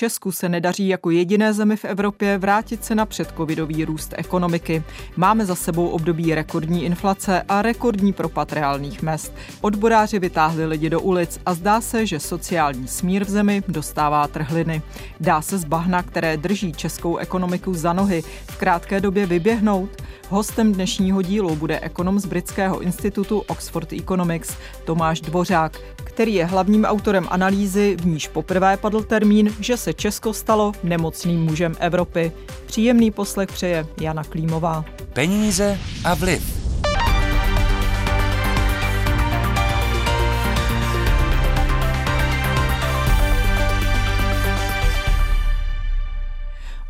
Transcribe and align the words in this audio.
Česku 0.00 0.32
se 0.32 0.48
nedaří 0.48 0.88
jako 0.88 1.10
jediné 1.10 1.52
zemi 1.52 1.76
v 1.76 1.84
Evropě 1.84 2.38
vrátit 2.38 2.84
se 2.84 2.94
na 2.94 3.06
předcovidový 3.06 3.84
růst 3.84 4.14
ekonomiky. 4.16 4.82
Máme 5.16 5.46
za 5.46 5.54
sebou 5.54 5.88
období 5.88 6.34
rekordní 6.34 6.84
inflace 6.84 7.42
a 7.48 7.62
rekordní 7.62 8.12
propad 8.12 8.52
reálných 8.52 9.02
mest. 9.02 9.32
Odboráři 9.60 10.18
vytáhli 10.18 10.66
lidi 10.66 10.90
do 10.90 11.00
ulic 11.00 11.40
a 11.46 11.54
zdá 11.54 11.80
se, 11.80 12.06
že 12.06 12.20
sociální 12.20 12.88
smír 12.88 13.24
v 13.24 13.30
zemi 13.30 13.62
dostává 13.68 14.26
trhliny. 14.26 14.82
Dá 15.20 15.42
se 15.42 15.58
z 15.58 15.64
bahna, 15.64 16.02
které 16.02 16.36
drží 16.36 16.72
českou 16.72 17.16
ekonomiku 17.16 17.74
za 17.74 17.92
nohy, 17.92 18.22
v 18.46 18.56
krátké 18.56 19.00
době 19.00 19.26
vyběhnout? 19.26 19.90
Hostem 20.28 20.72
dnešního 20.72 21.22
dílu 21.22 21.56
bude 21.56 21.80
ekonom 21.80 22.20
z 22.20 22.26
britského 22.26 22.80
institutu 22.80 23.38
Oxford 23.38 23.92
Economics 23.92 24.56
Tomáš 24.84 25.20
Dvořák, 25.20 25.78
který 26.20 26.34
je 26.34 26.44
hlavním 26.44 26.84
autorem 26.84 27.26
analýzy, 27.30 27.96
v 28.00 28.06
níž 28.06 28.28
poprvé 28.28 28.76
padl 28.76 29.02
termín, 29.02 29.54
že 29.60 29.76
se 29.76 29.92
Česko 29.94 30.32
stalo 30.32 30.72
nemocným 30.82 31.40
mužem 31.40 31.74
Evropy. 31.78 32.32
Příjemný 32.66 33.10
poslech 33.10 33.48
přeje 33.48 33.86
Jana 34.00 34.24
Klímová. 34.24 34.84
Peníze 35.12 35.78
a 36.04 36.14
vliv. 36.14 36.59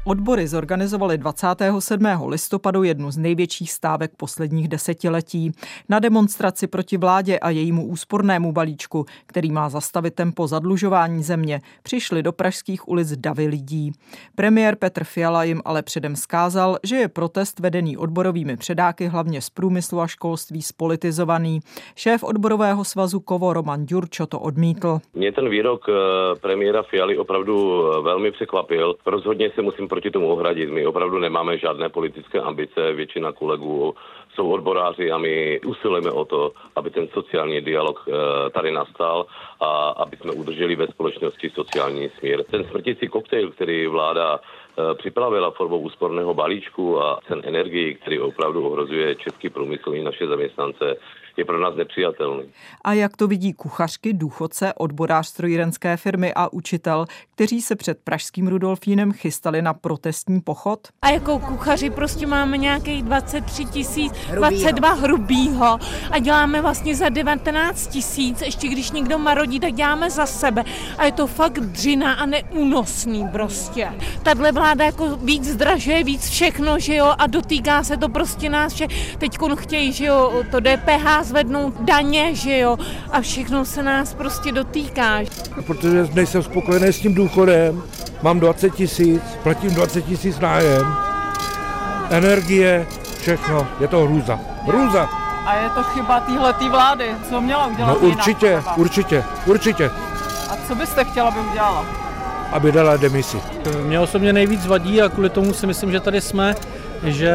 Odbory 0.05 0.49
zorganizovaly 0.49 1.19
27. 1.19 2.07
listopadu 2.27 2.83
jednu 2.83 3.11
z 3.11 3.17
největších 3.17 3.73
stávek 3.73 4.11
posledních 4.17 4.69
desetiletí. 4.69 5.53
Na 5.89 5.99
demonstraci 5.99 6.67
proti 6.67 6.97
vládě 6.97 7.39
a 7.39 7.51
jejímu 7.51 7.87
úspornému 7.87 8.53
balíčku, 8.53 9.07
který 9.27 9.51
má 9.53 9.69
zastavit 9.69 10.15
tempo 10.15 10.47
zadlužování 10.47 11.23
země, 11.23 11.61
přišli 11.83 12.23
do 12.23 12.33
pražských 12.33 12.89
ulic 12.89 13.17
davy 13.17 13.47
lidí. 13.47 13.93
Premiér 14.35 14.77
Petr 14.77 15.05
Fiala 15.05 15.45
jim 15.45 15.63
ale 15.65 15.83
předem 15.83 16.17
skázal, 16.17 16.79
že 16.85 16.97
je 16.97 17.09
protest 17.09 17.61
vedený 17.61 17.97
odborovými 17.97 18.57
předáky 18.57 19.07
hlavně 19.07 19.41
z 19.41 19.51
průmyslu 19.51 20.01
a 20.01 20.07
školství 20.07 20.62
spolitizovaný. 20.62 21.61
Šéf 21.97 22.23
odborového 22.23 22.85
svazu 22.85 23.20
Kovo 23.20 23.53
Roman 23.53 23.87
Ďurčo 23.87 24.27
to 24.27 24.41
odmítl. 24.41 24.98
Mě 25.14 25.33
ten 25.33 25.48
výrok 25.48 25.87
eh, 25.89 25.92
premiéra 26.41 26.83
Fialy 26.83 27.19
opravdu 27.19 27.85
eh, 27.92 28.01
velmi 28.01 28.33
překvapil. 28.33 28.95
Rozhodně 29.07 29.51
se 29.55 29.62
musím 29.62 29.89
proti 29.91 30.10
tomu 30.10 30.28
ohradit. 30.33 30.70
My 30.70 30.86
opravdu 30.86 31.19
nemáme 31.19 31.58
žádné 31.58 31.88
politické 31.88 32.41
ambice, 32.41 32.92
většina 32.92 33.33
kolegů 33.33 33.94
jsou 34.34 34.50
odboráři 34.50 35.10
a 35.10 35.19
my 35.19 35.60
usilujeme 35.66 36.10
o 36.10 36.24
to, 36.24 36.52
aby 36.77 36.91
ten 36.91 37.08
sociální 37.08 37.60
dialog 37.60 38.05
eh, 38.08 38.50
tady 38.50 38.72
nastal 38.72 39.27
a 39.61 39.88
aby 39.88 40.16
jsme 40.16 40.33
udrželi 40.33 40.77
ve 40.77 40.86
společnosti 40.86 41.50
sociální 41.50 42.08
směr. 42.18 42.44
Ten 42.50 42.64
smrtící 42.64 43.08
koktejl, 43.08 43.50
který 43.50 43.86
vláda 43.86 44.38
eh, 44.41 44.94
připravila 44.94 45.50
formou 45.50 45.78
úsporného 45.78 46.34
balíčku 46.34 47.02
a 47.02 47.18
cen 47.28 47.42
energii, 47.44 47.94
který 47.94 48.18
opravdu 48.20 48.66
ohrozuje 48.68 49.14
český 49.14 49.50
průmysl 49.50 49.94
i 49.94 50.02
naše 50.02 50.27
zaměstnance, 50.27 50.96
je 51.41 51.44
pro 51.44 51.60
nás 51.60 51.74
nepřijatelný. 51.77 52.44
A 52.84 52.92
jak 52.92 53.16
to 53.16 53.27
vidí 53.27 53.52
kuchařky, 53.52 54.12
důchodce, 54.12 54.72
odborář 54.74 55.27
strojírenské 55.27 55.96
firmy 55.96 56.33
a 56.36 56.52
učitel, 56.52 57.06
kteří 57.34 57.62
se 57.62 57.77
před 57.77 57.98
pražským 58.05 58.48
Rudolfínem 58.48 59.12
chystali 59.12 59.62
na 59.62 59.74
protestní 59.74 60.41
pochod? 60.41 60.80
A 61.02 61.11
jako 61.11 61.38
kuchaři 61.38 61.91
prostě 61.91 62.27
máme 62.27 62.58
nějakých 62.58 63.02
23 63.02 63.64
tisíc, 63.64 64.12
22 64.34 64.92
hrubýho 64.92 65.78
a 66.11 66.18
děláme 66.18 66.62
vlastně 66.62 66.96
za 66.96 67.08
19 67.08 67.86
tisíc, 67.86 68.42
ještě 68.42 68.68
když 68.68 68.91
někdo 68.91 69.18
marodí, 69.18 69.61
tak 69.61 69.72
děláme 69.72 70.11
za 70.11 70.27
sebe. 70.27 70.64
A 70.98 71.05
je 71.05 71.12
to 71.12 71.27
fakt 71.27 71.58
dřina 71.61 72.14
a 72.14 72.27
neúnosný 72.27 73.28
prostě. 73.33 73.92
Tadle 74.22 74.52
vláda 74.52 74.84
jako 74.84 75.16
víc 75.16 75.44
zdražuje, 75.44 76.05
víc 76.05 76.28
všechno, 76.28 76.78
že 76.78 76.94
jo, 76.94 77.14
a 77.18 77.27
dotýká 77.27 77.84
se 77.84 77.96
to 77.96 78.08
prostě 78.08 78.48
nás 78.48 78.74
všech. 78.74 79.16
Teď 79.16 79.38
chtějí, 79.55 79.92
že 79.92 80.05
jo, 80.05 80.44
to 80.50 80.61
DPH 80.61 81.30
zvednout 81.30 81.74
daně, 81.80 82.35
že 82.35 82.58
jo, 82.58 82.77
a 83.11 83.20
všechno 83.20 83.64
se 83.64 83.83
nás 83.83 84.14
prostě 84.14 84.52
dotýká. 84.52 85.18
Protože 85.67 86.08
nejsem 86.14 86.42
spokojený 86.42 86.86
s 86.86 87.01
tím 87.01 87.14
důchodem, 87.14 87.83
mám 88.23 88.41
20 88.41 88.70
tisíc, 88.74 89.23
platím 89.42 89.70
20 89.74 90.02
tisíc 90.02 90.39
nájem, 90.39 90.86
energie, 92.11 92.86
všechno, 93.20 93.67
je 93.80 93.89
to 93.89 94.01
hrůza. 94.05 94.39
Hrůza. 94.67 95.08
A 95.46 95.55
je 95.55 95.70
to 95.70 95.83
chyba 95.83 96.20
téhletý 96.20 96.68
vlády, 96.68 97.05
co 97.29 97.41
měla 97.41 97.67
udělat 97.67 97.89
No 97.89 98.08
určitě, 98.08 98.47
jinak, 98.47 98.79
určitě, 98.79 99.24
určitě. 99.47 99.91
A 100.51 100.57
co 100.68 100.74
byste 100.74 101.05
chtěla, 101.05 101.29
aby 101.29 101.41
udělala? 101.51 101.85
Aby 102.52 102.73
dala 102.73 102.97
demisi. 102.97 103.39
Mě 103.83 104.01
osobně 104.01 104.33
nejvíc 104.33 104.67
vadí 104.67 105.02
a 105.02 105.08
kvůli 105.08 105.30
tomu 105.30 105.55
si 105.55 105.67
myslím, 105.67 105.91
že 105.92 106.01
tady 106.01 106.20
jsme, 106.20 106.55
že 107.05 107.33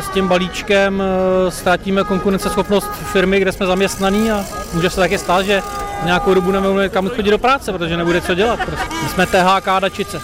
s 0.00 0.08
tím 0.08 0.28
balíčkem 0.28 1.02
eh, 1.02 1.50
ztratíme 1.50 2.04
konkurenceschopnost 2.04 2.90
firmy, 2.92 3.40
kde 3.40 3.52
jsme 3.52 3.66
zaměstnaný 3.66 4.30
a 4.30 4.44
může 4.74 4.90
se 4.90 4.96
také 4.96 5.18
stát, 5.18 5.42
že 5.42 5.62
nějakou 6.04 6.34
dobu 6.34 6.50
nebudeme 6.50 6.88
kam 6.88 7.08
chodit 7.08 7.30
do 7.30 7.38
práce, 7.38 7.72
protože 7.72 7.96
nebude 7.96 8.20
co 8.20 8.34
dělat. 8.34 8.60
Prostě. 8.66 8.94
My 9.02 9.08
jsme 9.08 9.26
THK 9.26 9.66
dačice. 9.80 10.20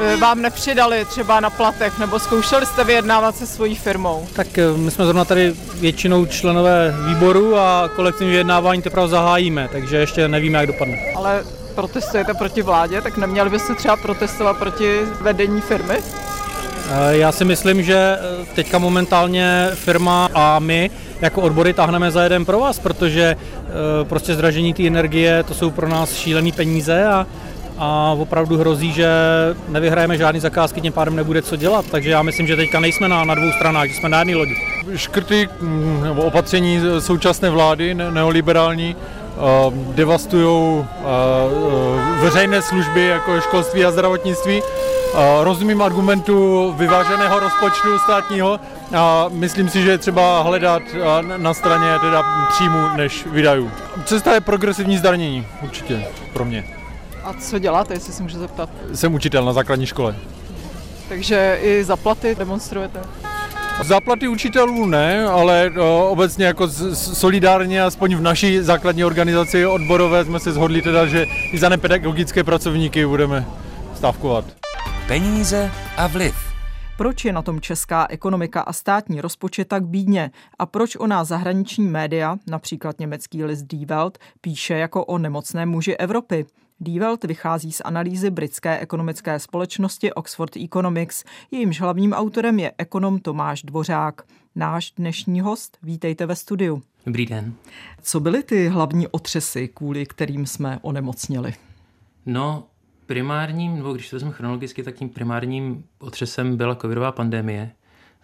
Eh, 0.00 0.16
Vám 0.16 0.42
nepřidali 0.42 1.04
třeba 1.04 1.40
na 1.40 1.50
platech, 1.50 1.98
nebo 1.98 2.18
zkoušeli 2.18 2.66
jste 2.66 2.84
vyjednávat 2.84 3.36
se 3.36 3.46
svojí 3.46 3.74
firmou? 3.74 4.28
Tak 4.32 4.58
eh, 4.58 4.62
my 4.76 4.90
jsme 4.90 5.04
zrovna 5.04 5.24
tady 5.24 5.54
většinou 5.74 6.26
členové 6.26 6.94
výboru 7.06 7.56
a 7.56 7.90
kolektivní 7.96 8.30
vyjednávání 8.30 8.82
teprve 8.82 9.08
zahájíme, 9.08 9.68
takže 9.72 9.96
ještě 9.96 10.28
nevíme, 10.28 10.58
jak 10.58 10.66
dopadne. 10.66 10.96
Ale 11.16 11.44
protestujete 11.74 12.34
proti 12.34 12.62
vládě, 12.62 13.02
tak 13.02 13.16
neměli 13.16 13.50
byste 13.50 13.74
třeba 13.74 13.96
protestovat 13.96 14.56
proti 14.56 15.00
vedení 15.20 15.60
firmy? 15.60 15.98
Eh, 16.90 17.16
Já 17.16 17.32
si 17.32 17.44
myslím, 17.44 17.82
že 17.82 18.18
teďka 18.54 18.78
momentálně 18.78 19.68
firma 19.74 20.28
a 20.34 20.58
my 20.58 20.90
jako 21.20 21.40
odbory 21.42 21.72
táhneme 21.72 22.10
za 22.10 22.22
jeden 22.22 22.44
pro 22.44 22.58
vás, 22.60 22.78
protože 22.78 23.36
prostě 24.02 24.34
zdražení 24.34 24.74
té 24.74 24.86
energie, 24.86 25.42
to 25.42 25.54
jsou 25.54 25.70
pro 25.70 25.88
nás 25.88 26.14
šílené 26.14 26.52
peníze 26.52 27.04
a, 27.06 27.26
a 27.78 28.14
opravdu 28.18 28.58
hrozí, 28.58 28.92
že 28.92 29.08
nevyhrajeme 29.68 30.16
žádný 30.16 30.40
zakázky, 30.40 30.80
tím 30.80 30.92
pádem 30.92 31.16
nebude 31.16 31.42
co 31.42 31.56
dělat. 31.56 31.84
Takže 31.90 32.10
já 32.10 32.22
myslím, 32.22 32.46
že 32.46 32.56
teďka 32.56 32.80
nejsme 32.80 33.08
na, 33.08 33.24
na 33.24 33.34
dvou 33.34 33.52
stranách, 33.52 33.88
že 33.88 33.94
jsme 33.94 34.08
na 34.08 34.18
jedné 34.18 34.36
lodi. 34.36 34.56
Škrty 34.96 35.48
mm, 35.60 36.00
nebo 36.04 36.22
opatření 36.22 36.80
současné 36.98 37.50
vlády 37.50 37.94
ne- 37.94 38.10
neoliberální 38.10 38.96
devastují 39.72 40.84
veřejné 42.20 42.62
služby 42.62 43.06
jako 43.06 43.40
školství 43.40 43.84
a 43.84 43.90
zdravotnictví. 43.90 44.62
Rozumím 45.40 45.82
argumentu 45.82 46.72
vyváženého 46.76 47.40
rozpočtu 47.40 47.98
státního 47.98 48.60
a 48.96 49.26
myslím 49.30 49.68
si, 49.68 49.82
že 49.82 49.90
je 49.90 49.98
třeba 49.98 50.42
hledat 50.42 50.82
na 51.36 51.54
straně 51.54 51.98
teda 52.00 52.46
příjmu 52.48 52.88
než 52.96 53.26
výdajů. 53.26 53.70
Cesta 54.04 54.34
je 54.34 54.40
progresivní 54.40 54.98
zdanění, 54.98 55.46
určitě 55.62 56.06
pro 56.32 56.44
mě. 56.44 56.64
A 57.24 57.32
co 57.32 57.58
děláte, 57.58 57.94
jestli 57.94 58.12
se 58.12 58.22
můžu 58.22 58.38
zeptat? 58.38 58.70
Jsem 58.94 59.14
učitel 59.14 59.44
na 59.44 59.52
základní 59.52 59.86
škole. 59.86 60.16
Takže 61.08 61.58
i 61.62 61.84
za 61.84 61.96
platy 61.96 62.34
demonstrujete? 62.34 63.00
Záplaty 63.84 64.28
učitelů 64.28 64.86
ne, 64.86 65.26
ale 65.26 65.72
o, 65.80 66.08
obecně 66.10 66.46
jako 66.46 66.68
solidárně, 66.94 67.82
aspoň 67.82 68.16
v 68.16 68.20
naší 68.20 68.58
základní 68.58 69.04
organizaci 69.04 69.66
odborové 69.66 70.24
jsme 70.24 70.40
se 70.40 70.52
shodli 70.52 70.82
teda, 70.82 71.06
že 71.06 71.26
i 71.52 71.58
za 71.58 71.68
nepedagogické 71.68 72.44
pracovníky 72.44 73.06
budeme 73.06 73.46
stávkovat. 73.94 74.44
Peníze 75.08 75.70
a 75.96 76.06
vliv. 76.06 76.34
Proč 76.96 77.24
je 77.24 77.32
na 77.32 77.42
tom 77.42 77.60
česká 77.60 78.06
ekonomika 78.10 78.60
a 78.60 78.72
státní 78.72 79.20
rozpočet 79.20 79.68
tak 79.68 79.86
bídně 79.86 80.30
a 80.58 80.66
proč 80.66 80.96
o 80.96 81.06
nás 81.06 81.28
zahraniční 81.28 81.88
média, 81.88 82.36
například 82.46 83.00
německý 83.00 83.44
list 83.44 83.62
Die 83.62 83.86
Welt, 83.86 84.18
píše 84.40 84.74
jako 84.74 85.04
o 85.04 85.18
nemocné 85.18 85.66
muži 85.66 85.96
Evropy? 85.96 86.46
Die 86.80 87.00
Welt 87.00 87.24
vychází 87.24 87.72
z 87.72 87.80
analýzy 87.80 88.30
britské 88.30 88.78
ekonomické 88.78 89.38
společnosti 89.38 90.12
Oxford 90.12 90.56
Economics. 90.56 91.24
Jejímž 91.50 91.80
hlavním 91.80 92.12
autorem 92.12 92.58
je 92.58 92.72
ekonom 92.78 93.18
Tomáš 93.18 93.62
Dvořák. 93.62 94.22
Náš 94.54 94.92
dnešní 94.92 95.40
host, 95.40 95.78
vítejte 95.82 96.26
ve 96.26 96.36
studiu. 96.36 96.82
Dobrý 97.06 97.26
den. 97.26 97.54
Co 98.02 98.20
byly 98.20 98.42
ty 98.42 98.68
hlavní 98.68 99.08
otřesy, 99.08 99.68
kvůli 99.68 100.06
kterým 100.06 100.46
jsme 100.46 100.78
onemocněli? 100.82 101.54
No, 102.26 102.66
primárním, 103.06 103.76
nebo 103.76 103.92
když 103.92 104.10
to 104.10 104.16
vezmeme 104.16 104.34
chronologicky, 104.34 104.82
tak 104.82 104.94
tím 104.94 105.08
primárním 105.08 105.84
otřesem 105.98 106.56
byla 106.56 106.74
covidová 106.74 107.12
pandemie, 107.12 107.70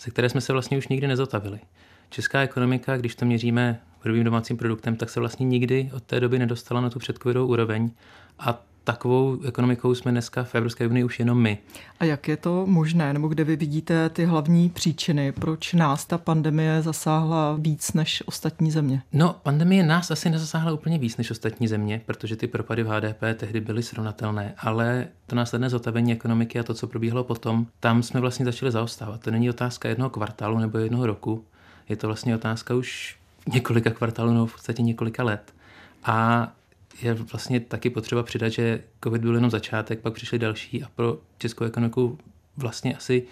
ze 0.01 0.11
které 0.11 0.29
jsme 0.29 0.41
se 0.41 0.53
vlastně 0.53 0.79
už 0.79 0.89
nikdy 0.89 1.07
nezotavili. 1.07 1.61
Česká 2.11 2.41
ekonomika, 2.41 2.97
když 2.97 3.15
to 3.15 3.25
měříme 3.25 3.81
hrubým 4.05 4.25
domácím 4.25 4.57
produktem, 4.57 4.97
tak 4.97 5.11
se 5.11 5.21
vlastně 5.21 5.47
nikdy 5.47 5.91
od 5.95 6.03
té 6.03 6.21
doby 6.21 6.39
nedostala 6.39 6.81
na 6.81 6.91
tu 6.91 6.99
předcovidovou 6.99 7.47
úroveň. 7.49 7.91
A 8.39 8.63
takovou 8.85 9.43
ekonomikou 9.43 9.95
jsme 9.95 10.11
dneska 10.11 10.45
v 10.45 10.55
Evropské 10.55 10.87
unii 10.87 11.05
už 11.05 11.19
jenom 11.19 11.43
my. 11.43 11.59
A 12.01 12.05
jak 12.05 12.29
je 12.29 12.37
to 12.37 12.67
možné, 12.67 13.13
nebo 13.13 13.29
kde 13.29 13.45
vy 13.45 13.57
vidíte 13.57 14.09
ty 14.09 14.25
hlavní 14.25 14.69
příčiny, 14.69 15.33
proč 15.33 15.73
nás 15.73 16.07
ta 16.07 16.19
pandemie 16.19 16.83
zasáhla 16.83 17.57
víc 17.59 17.93
než 17.93 18.23
ostatní 18.27 18.71
země? 18.71 19.03
No, 19.13 19.37
pandemie 19.43 19.83
nás 19.83 20.11
asi 20.11 20.31
nezasáhla 20.31 20.73
úplně 20.73 20.99
víc 20.99 21.17
než 21.17 21.31
ostatní 21.31 21.69
země, 21.69 22.01
protože 22.07 22.37
ty 22.37 22.47
propady 22.47 22.83
v 22.83 22.87
HDP 22.87 23.21
tehdy 23.37 23.61
byly 23.61 23.83
srovnatelné, 23.83 24.55
ale 24.59 25.07
to 25.27 25.37
následné 25.37 25.71
zotavení 25.71 26.13
ekonomiky 26.13 26.59
a 26.59 26.63
to, 26.63 26.75
co 26.75 26.87
probíhalo 26.87 27.25
potom, 27.25 27.67
tam 27.81 28.03
jsme 28.03 28.21
vlastně 28.21 28.45
začali 28.45 28.73
zaostávat. 28.73 29.21
To 29.21 29.31
není 29.31 29.51
otázka 29.51 29.89
jednoho 29.89 30.11
kvartálu 30.11 30.59
nebo 30.59 30.79
jednoho 30.79 31.07
roku, 31.07 31.45
je 31.89 31.97
to 31.97 32.07
vlastně 32.07 32.35
otázka 32.35 32.75
už 32.75 33.17
několika 33.47 33.91
kvartálů 33.91 34.33
nebo 34.33 34.47
v 34.47 34.53
podstatě 34.53 34.83
několika 34.83 35.25
let. 35.25 35.55
A 36.05 36.49
je 37.03 37.15
vlastně 37.15 37.61
taky 37.61 37.91
potřeba 37.91 38.23
přidat, 38.23 38.49
že 38.49 38.83
COVID 39.05 39.23
byl 39.23 39.35
jenom 39.35 39.51
začátek, 39.51 40.01
pak 40.01 40.15
přišly 40.15 40.39
další 40.39 40.83
a 40.83 40.89
pro 40.97 41.19
českou 41.39 41.65
ekonomiku 41.65 42.19
vlastně 42.57 42.97
asi 42.97 43.23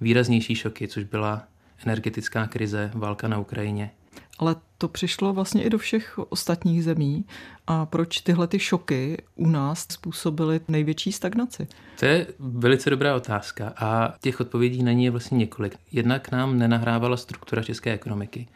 výraznější 0.00 0.54
šoky, 0.54 0.88
což 0.88 1.04
byla 1.04 1.42
energetická 1.84 2.46
krize, 2.46 2.90
válka 2.94 3.28
na 3.28 3.38
Ukrajině. 3.38 3.90
Ale 4.38 4.56
to 4.78 4.88
přišlo 4.88 5.32
vlastně 5.32 5.62
i 5.62 5.70
do 5.70 5.78
všech 5.78 6.18
ostatních 6.18 6.84
zemí. 6.84 7.24
A 7.66 7.86
proč 7.86 8.20
tyhle 8.20 8.46
ty 8.46 8.58
šoky 8.58 9.22
u 9.36 9.48
nás 9.48 9.86
způsobily 9.90 10.60
největší 10.68 11.12
stagnaci? 11.12 11.68
To 11.98 12.06
je 12.06 12.26
velice 12.38 12.90
dobrá 12.90 13.16
otázka 13.16 13.72
a 13.76 14.14
těch 14.20 14.40
odpovědí 14.40 14.82
na 14.82 14.92
ní 14.92 15.04
je 15.04 15.10
vlastně 15.10 15.38
několik. 15.38 15.76
Jednak 15.92 16.30
nám 16.30 16.58
nenahrávala 16.58 17.16
struktura 17.16 17.62
české 17.62 17.92
ekonomiky. 17.92 18.48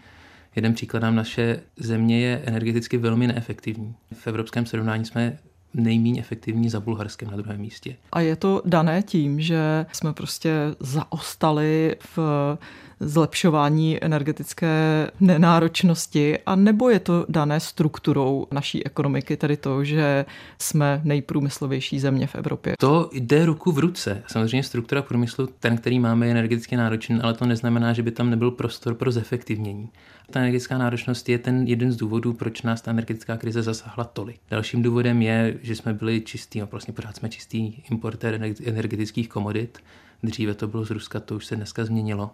Jeden 0.56 0.74
příkladem 0.74 1.14
naše 1.14 1.60
země 1.76 2.20
je 2.20 2.42
energeticky 2.46 2.98
velmi 2.98 3.26
neefektivní. 3.26 3.94
V 4.12 4.26
evropském 4.26 4.66
srovnání 4.66 5.04
jsme 5.04 5.38
nejméně 5.74 6.20
efektivní 6.20 6.70
za 6.70 6.80
Bulharskem 6.80 7.30
na 7.30 7.36
druhém 7.36 7.60
místě. 7.60 7.96
A 8.12 8.20
je 8.20 8.36
to 8.36 8.62
dané 8.64 9.02
tím, 9.02 9.40
že 9.40 9.86
jsme 9.92 10.12
prostě 10.12 10.50
zaostali 10.80 11.96
v 12.16 12.18
zlepšování 13.00 14.04
energetické 14.04 15.10
nenáročnosti, 15.20 16.38
a 16.46 16.56
nebo 16.56 16.90
je 16.90 17.00
to 17.00 17.26
dané 17.28 17.60
strukturou 17.60 18.46
naší 18.52 18.86
ekonomiky, 18.86 19.36
tedy 19.36 19.56
to, 19.56 19.84
že 19.84 20.24
jsme 20.58 21.00
nejprůmyslovější 21.04 22.00
země 22.00 22.26
v 22.26 22.34
Evropě? 22.34 22.74
To 22.78 23.10
jde 23.12 23.46
ruku 23.46 23.72
v 23.72 23.78
ruce. 23.78 24.22
Samozřejmě 24.26 24.62
struktura 24.62 25.02
průmyslu, 25.02 25.48
ten, 25.60 25.76
který 25.76 25.98
máme, 25.98 26.26
je 26.26 26.30
energeticky 26.30 26.76
náročný, 26.76 27.20
ale 27.22 27.34
to 27.34 27.46
neznamená, 27.46 27.92
že 27.92 28.02
by 28.02 28.10
tam 28.10 28.30
nebyl 28.30 28.50
prostor 28.50 28.94
pro 28.94 29.12
zefektivnění. 29.12 29.88
Ta 30.30 30.40
energetická 30.40 30.78
náročnost 30.78 31.28
je 31.28 31.38
ten 31.38 31.66
jeden 31.66 31.92
z 31.92 31.96
důvodů, 31.96 32.32
proč 32.32 32.62
nás 32.62 32.80
ta 32.80 32.90
energetická 32.90 33.36
krize 33.36 33.62
zasáhla 33.62 34.04
tolik. 34.04 34.40
Dalším 34.50 34.82
důvodem 34.82 35.22
je, 35.22 35.58
že 35.62 35.76
jsme 35.76 35.94
byli 35.94 36.20
čistý, 36.20 36.62
a 36.62 36.64
vlastně 36.64 36.94
pořád 36.94 37.16
jsme 37.16 37.28
čistý 37.28 37.72
importér 37.90 38.40
energetických 38.64 39.28
komodit. 39.28 39.78
Dříve 40.22 40.54
to 40.54 40.68
bylo 40.68 40.84
z 40.84 40.90
Ruska, 40.90 41.20
to 41.20 41.36
už 41.36 41.46
se 41.46 41.56
dneska 41.56 41.84
změnilo. 41.84 42.30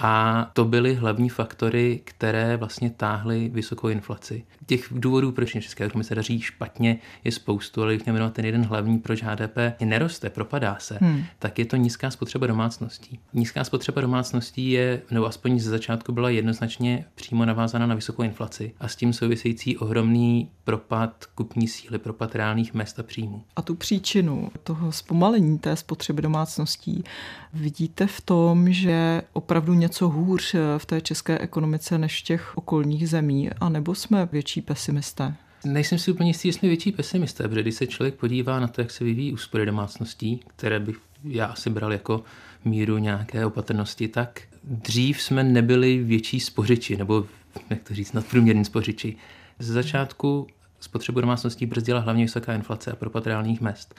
A 0.00 0.50
to 0.52 0.64
byly 0.64 0.94
hlavní 0.94 1.28
faktory, 1.28 2.00
které 2.04 2.56
vlastně 2.56 2.90
táhly 2.90 3.48
vysokou 3.48 3.88
inflaci. 3.88 4.44
Těch 4.66 4.88
důvodů, 4.90 5.32
proč 5.32 5.50
České 5.50 5.84
ekonomice 5.84 6.14
daří 6.14 6.40
špatně, 6.40 6.98
je 7.24 7.32
spoustu, 7.32 7.82
ale 7.82 7.94
když 7.94 8.06
jmenovat 8.06 8.32
ten 8.32 8.44
jeden 8.44 8.64
hlavní, 8.64 8.98
proč 8.98 9.22
HDP 9.22 9.56
neroste, 9.84 10.30
propadá 10.30 10.76
se, 10.78 10.98
hmm. 11.00 11.24
tak 11.38 11.58
je 11.58 11.64
to 11.64 11.76
nízká 11.76 12.10
spotřeba 12.10 12.46
domácností. 12.46 13.18
Nízká 13.34 13.64
spotřeba 13.64 14.00
domácností 14.00 14.70
je, 14.70 15.02
nebo 15.10 15.26
aspoň 15.26 15.60
ze 15.60 15.70
začátku 15.70 16.12
byla 16.12 16.30
jednoznačně 16.30 17.04
přímo 17.14 17.44
navázána 17.44 17.86
na 17.86 17.94
vysokou 17.94 18.22
inflaci 18.22 18.72
a 18.80 18.88
s 18.88 18.96
tím 18.96 19.12
související 19.12 19.76
ohromný 19.76 20.48
propad 20.64 21.24
kupní 21.34 21.68
síly, 21.68 21.98
propad 21.98 22.34
reálných 22.34 22.74
mest 22.74 22.98
a 22.98 23.02
příjmů. 23.02 23.42
A 23.56 23.62
tu 23.62 23.74
příčinu 23.74 24.50
toho 24.62 24.92
zpomalení 24.92 25.58
té 25.58 25.76
spotřeby 25.76 26.22
domácností 26.22 27.04
vidíte 27.52 28.06
v 28.06 28.20
tom, 28.20 28.72
že 28.72 29.22
opravdu 29.32 29.74
něco 29.88 30.08
hůř 30.08 30.54
v 30.78 30.86
té 30.86 31.00
české 31.00 31.38
ekonomice 31.38 31.98
než 31.98 32.20
v 32.20 32.24
těch 32.24 32.56
okolních 32.58 33.08
zemí, 33.08 33.50
anebo 33.60 33.94
jsme 33.94 34.28
větší 34.32 34.60
pesimisté? 34.60 35.34
Nejsem 35.64 35.98
si 35.98 36.12
úplně 36.12 36.30
jistý, 36.30 36.52
jsme 36.52 36.68
větší 36.68 36.92
pesimisté, 36.92 37.48
protože 37.48 37.62
když 37.62 37.74
se 37.74 37.86
člověk 37.86 38.14
podívá 38.14 38.60
na 38.60 38.68
to, 38.68 38.80
jak 38.80 38.90
se 38.90 39.04
vyvíjí 39.04 39.32
úspory 39.32 39.66
domácností, 39.66 40.40
které 40.46 40.80
bych 40.80 40.96
já 41.24 41.46
asi 41.46 41.70
bral 41.70 41.92
jako 41.92 42.22
míru 42.64 42.98
nějaké 42.98 43.46
opatrnosti, 43.46 44.08
tak 44.08 44.42
dřív 44.64 45.22
jsme 45.22 45.44
nebyli 45.44 45.98
větší 45.98 46.40
spořiči, 46.40 46.96
nebo 46.96 47.26
jak 47.70 47.82
to 47.82 47.94
říct, 47.94 48.12
nadprůměrní 48.12 48.64
spořiči. 48.64 49.16
Ze 49.58 49.72
začátku 49.72 50.46
spotřebu 50.80 51.20
domácností 51.20 51.66
brzdila 51.66 52.00
hlavně 52.00 52.24
vysoká 52.24 52.54
inflace 52.54 52.92
a 52.92 52.96
propad 52.96 53.26
reálných 53.26 53.60
mest. 53.60 53.94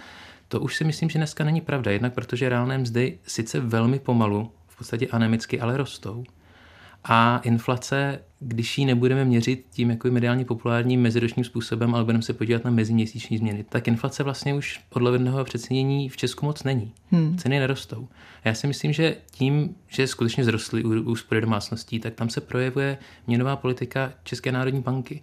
To 0.48 0.60
už 0.60 0.76
si 0.76 0.84
myslím, 0.84 1.10
že 1.10 1.20
dneska 1.20 1.44
není 1.44 1.62
pravda, 1.62 1.92
jednak 1.92 2.14
protože 2.14 2.50
reálné 2.50 2.78
mzdy 2.78 3.20
sice 3.28 3.60
velmi 3.60 4.00
pomalu, 4.00 4.52
podstatě 4.80 5.08
anemicky, 5.08 5.60
ale 5.60 5.78
rostou. 5.78 6.24
A 7.04 7.42
inflace, 7.44 8.20
když 8.40 8.78
ji 8.78 8.86
nebudeme 8.86 9.26
měřit 9.26 9.66
tím 9.72 9.90
jako 9.90 10.12
mediálně 10.12 10.46
populárním 10.46 11.02
meziročním 11.02 11.46
způsobem, 11.46 11.96
ale 11.96 12.04
budeme 12.04 12.22
se 12.22 12.34
podívat 12.34 12.66
na 12.66 12.72
meziměsíční 12.72 13.38
změny, 13.38 13.66
tak 13.70 13.88
inflace 13.88 14.24
vlastně 14.24 14.54
už 14.54 14.80
podle 14.90 15.12
vedného 15.12 15.44
přecenění 15.44 16.10
v 16.10 16.18
Česku 16.18 16.46
moc 16.46 16.64
není. 16.64 16.92
Hmm. 17.12 17.38
Ceny 17.38 17.60
nerostou. 17.60 18.08
A 18.44 18.48
já 18.48 18.54
si 18.54 18.68
myslím, 18.68 18.94
že 18.94 19.16
tím, 19.32 19.76
že 19.88 20.08
skutečně 20.08 20.44
zrostly 20.44 20.84
úspory 20.84 21.42
domácností, 21.42 22.00
tak 22.00 22.14
tam 22.14 22.30
se 22.30 22.42
projevuje 22.42 22.98
měnová 23.28 23.56
politika 23.56 24.14
České 24.24 24.52
národní 24.52 24.82
banky. 24.82 25.22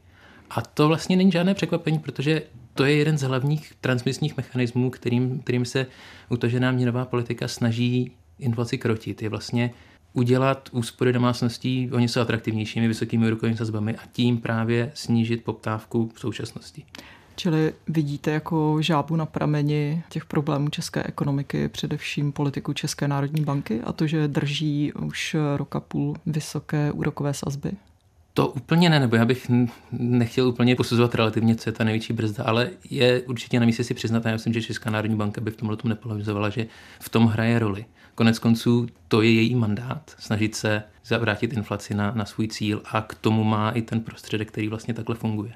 A 0.50 0.60
to 0.60 0.88
vlastně 0.88 1.16
není 1.16 1.32
žádné 1.32 1.54
překvapení, 1.54 1.98
protože 1.98 2.42
to 2.74 2.84
je 2.84 2.96
jeden 2.96 3.18
z 3.18 3.22
hlavních 3.22 3.72
transmisních 3.80 4.36
mechanismů, 4.36 4.90
kterým, 4.90 5.40
kterým 5.40 5.64
se 5.64 5.86
utažená 6.28 6.72
měnová 6.72 7.04
politika 7.04 7.48
snaží 7.48 8.12
inflaci 8.38 8.78
krotit. 8.78 9.22
Je 9.22 9.28
vlastně 9.28 9.70
udělat 10.12 10.68
úspory 10.72 11.12
domácností 11.12 11.90
o 11.92 11.98
něco 11.98 12.20
atraktivnějšími 12.20 12.88
vysokými 12.88 13.26
úrokovými 13.26 13.58
sazbami 13.58 13.96
a 13.96 14.00
tím 14.12 14.38
právě 14.38 14.90
snížit 14.94 15.44
poptávku 15.44 16.10
v 16.14 16.20
současnosti. 16.20 16.84
Čili 17.36 17.72
vidíte 17.88 18.30
jako 18.30 18.76
žábu 18.80 19.16
na 19.16 19.26
prameni 19.26 20.02
těch 20.08 20.24
problémů 20.24 20.68
české 20.68 21.02
ekonomiky, 21.02 21.68
především 21.68 22.32
politiku 22.32 22.72
České 22.72 23.08
národní 23.08 23.44
banky 23.44 23.80
a 23.80 23.92
to, 23.92 24.06
že 24.06 24.28
drží 24.28 24.92
už 24.92 25.36
roka 25.56 25.80
půl 25.80 26.16
vysoké 26.26 26.92
úrokové 26.92 27.34
sazby? 27.34 27.70
To 28.36 28.48
úplně 28.48 28.90
ne, 28.90 29.00
nebo 29.00 29.16
já 29.16 29.24
bych 29.24 29.50
nechtěl 29.92 30.48
úplně 30.48 30.76
posuzovat 30.76 31.14
relativně, 31.14 31.56
co 31.56 31.68
je 31.68 31.72
ta 31.72 31.84
největší 31.84 32.12
brzda, 32.12 32.44
ale 32.44 32.70
je 32.90 33.22
určitě 33.22 33.60
na 33.60 33.66
místě 33.66 33.84
si 33.84 33.94
přiznat, 33.94 34.26
a 34.26 34.28
já 34.28 34.34
myslím, 34.34 34.52
že 34.52 34.62
Česká 34.62 34.90
národní 34.90 35.16
banka 35.16 35.40
by 35.40 35.50
v 35.50 35.56
tomhle 35.56 35.76
tom 35.76 35.88
nepolemizovala, 35.88 36.48
že 36.48 36.66
v 37.00 37.08
tom 37.08 37.26
hraje 37.26 37.58
roli. 37.58 37.84
Konec 38.14 38.38
konců 38.38 38.86
to 39.08 39.22
je 39.22 39.32
její 39.32 39.54
mandát, 39.54 40.14
snažit 40.18 40.54
se 40.54 40.82
zavrátit 41.04 41.52
inflaci 41.52 41.94
na, 41.94 42.12
na 42.14 42.24
svůj 42.24 42.48
cíl 42.48 42.82
a 42.84 43.00
k 43.00 43.14
tomu 43.14 43.44
má 43.44 43.70
i 43.70 43.82
ten 43.82 44.00
prostředek, 44.00 44.48
který 44.48 44.68
vlastně 44.68 44.94
takhle 44.94 45.14
funguje. 45.14 45.52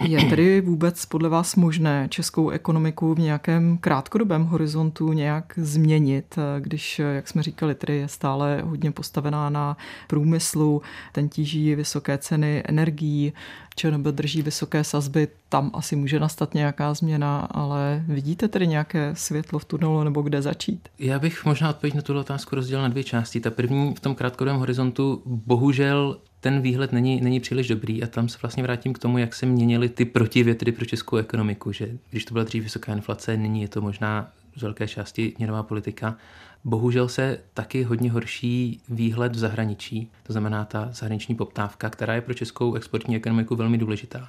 Je 0.00 0.24
tedy 0.24 0.60
vůbec 0.60 1.06
podle 1.06 1.28
vás 1.28 1.56
možné 1.56 2.06
českou 2.10 2.50
ekonomiku 2.50 3.14
v 3.14 3.18
nějakém 3.18 3.78
krátkodobém 3.78 4.44
horizontu 4.44 5.12
nějak 5.12 5.52
změnit, 5.56 6.38
když, 6.60 6.98
jak 6.98 7.28
jsme 7.28 7.42
říkali, 7.42 7.74
tedy 7.74 7.96
je 7.96 8.08
stále 8.08 8.62
hodně 8.64 8.90
postavená 8.90 9.50
na 9.50 9.76
průmyslu, 10.08 10.82
ten 11.12 11.28
tíží 11.28 11.74
vysoké 11.74 12.18
ceny 12.18 12.62
energií, 12.66 13.32
ČNB 13.76 14.06
drží 14.06 14.42
vysoké 14.42 14.84
sazby, 14.84 15.28
tam 15.48 15.70
asi 15.74 15.96
může 15.96 16.20
nastat 16.20 16.54
nějaká 16.54 16.94
změna, 16.94 17.40
ale 17.40 18.04
vidíte 18.08 18.48
tedy 18.48 18.66
nějaké 18.66 19.10
světlo 19.14 19.58
v 19.58 19.64
tunelu 19.64 20.04
nebo 20.04 20.22
kde 20.22 20.42
začít? 20.42 20.88
Já 20.98 21.18
bych 21.18 21.44
možná 21.44 21.70
odpověď 21.70 21.94
na 21.94 22.02
tuto 22.02 22.20
otázku 22.20 22.54
rozdělil 22.54 22.82
na 22.82 22.88
dvě 22.88 23.04
části. 23.04 23.40
Ta 23.40 23.50
první 23.50 23.94
v 23.94 24.00
tom 24.00 24.14
krátkodobém 24.14 24.58
horizontu 24.60 25.22
bohužel 25.26 26.18
ten 26.42 26.60
výhled 26.60 26.92
není, 26.92 27.20
není 27.20 27.40
příliš 27.40 27.68
dobrý 27.68 28.02
a 28.02 28.06
tam 28.06 28.28
se 28.28 28.38
vlastně 28.42 28.62
vrátím 28.62 28.92
k 28.92 28.98
tomu, 28.98 29.18
jak 29.18 29.34
se 29.34 29.46
měnily 29.46 29.88
ty 29.88 30.04
protivětry 30.04 30.72
pro 30.72 30.84
českou 30.84 31.16
ekonomiku, 31.16 31.72
že 31.72 31.88
když 32.10 32.24
to 32.24 32.32
byla 32.32 32.44
dřív 32.44 32.62
vysoká 32.62 32.92
inflace, 32.92 33.36
nyní 33.36 33.62
je 33.62 33.68
to 33.68 33.80
možná 33.80 34.30
z 34.56 34.62
velké 34.62 34.88
části 34.88 35.34
měnová 35.38 35.62
politika. 35.62 36.16
Bohužel 36.64 37.08
se 37.08 37.38
taky 37.54 37.82
hodně 37.82 38.10
horší 38.10 38.80
výhled 38.88 39.32
v 39.32 39.38
zahraničí, 39.38 40.10
to 40.22 40.32
znamená 40.32 40.64
ta 40.64 40.88
zahraniční 40.92 41.34
poptávka, 41.34 41.90
která 41.90 42.14
je 42.14 42.20
pro 42.20 42.34
českou 42.34 42.74
exportní 42.74 43.16
ekonomiku 43.16 43.56
velmi 43.56 43.78
důležitá. 43.78 44.28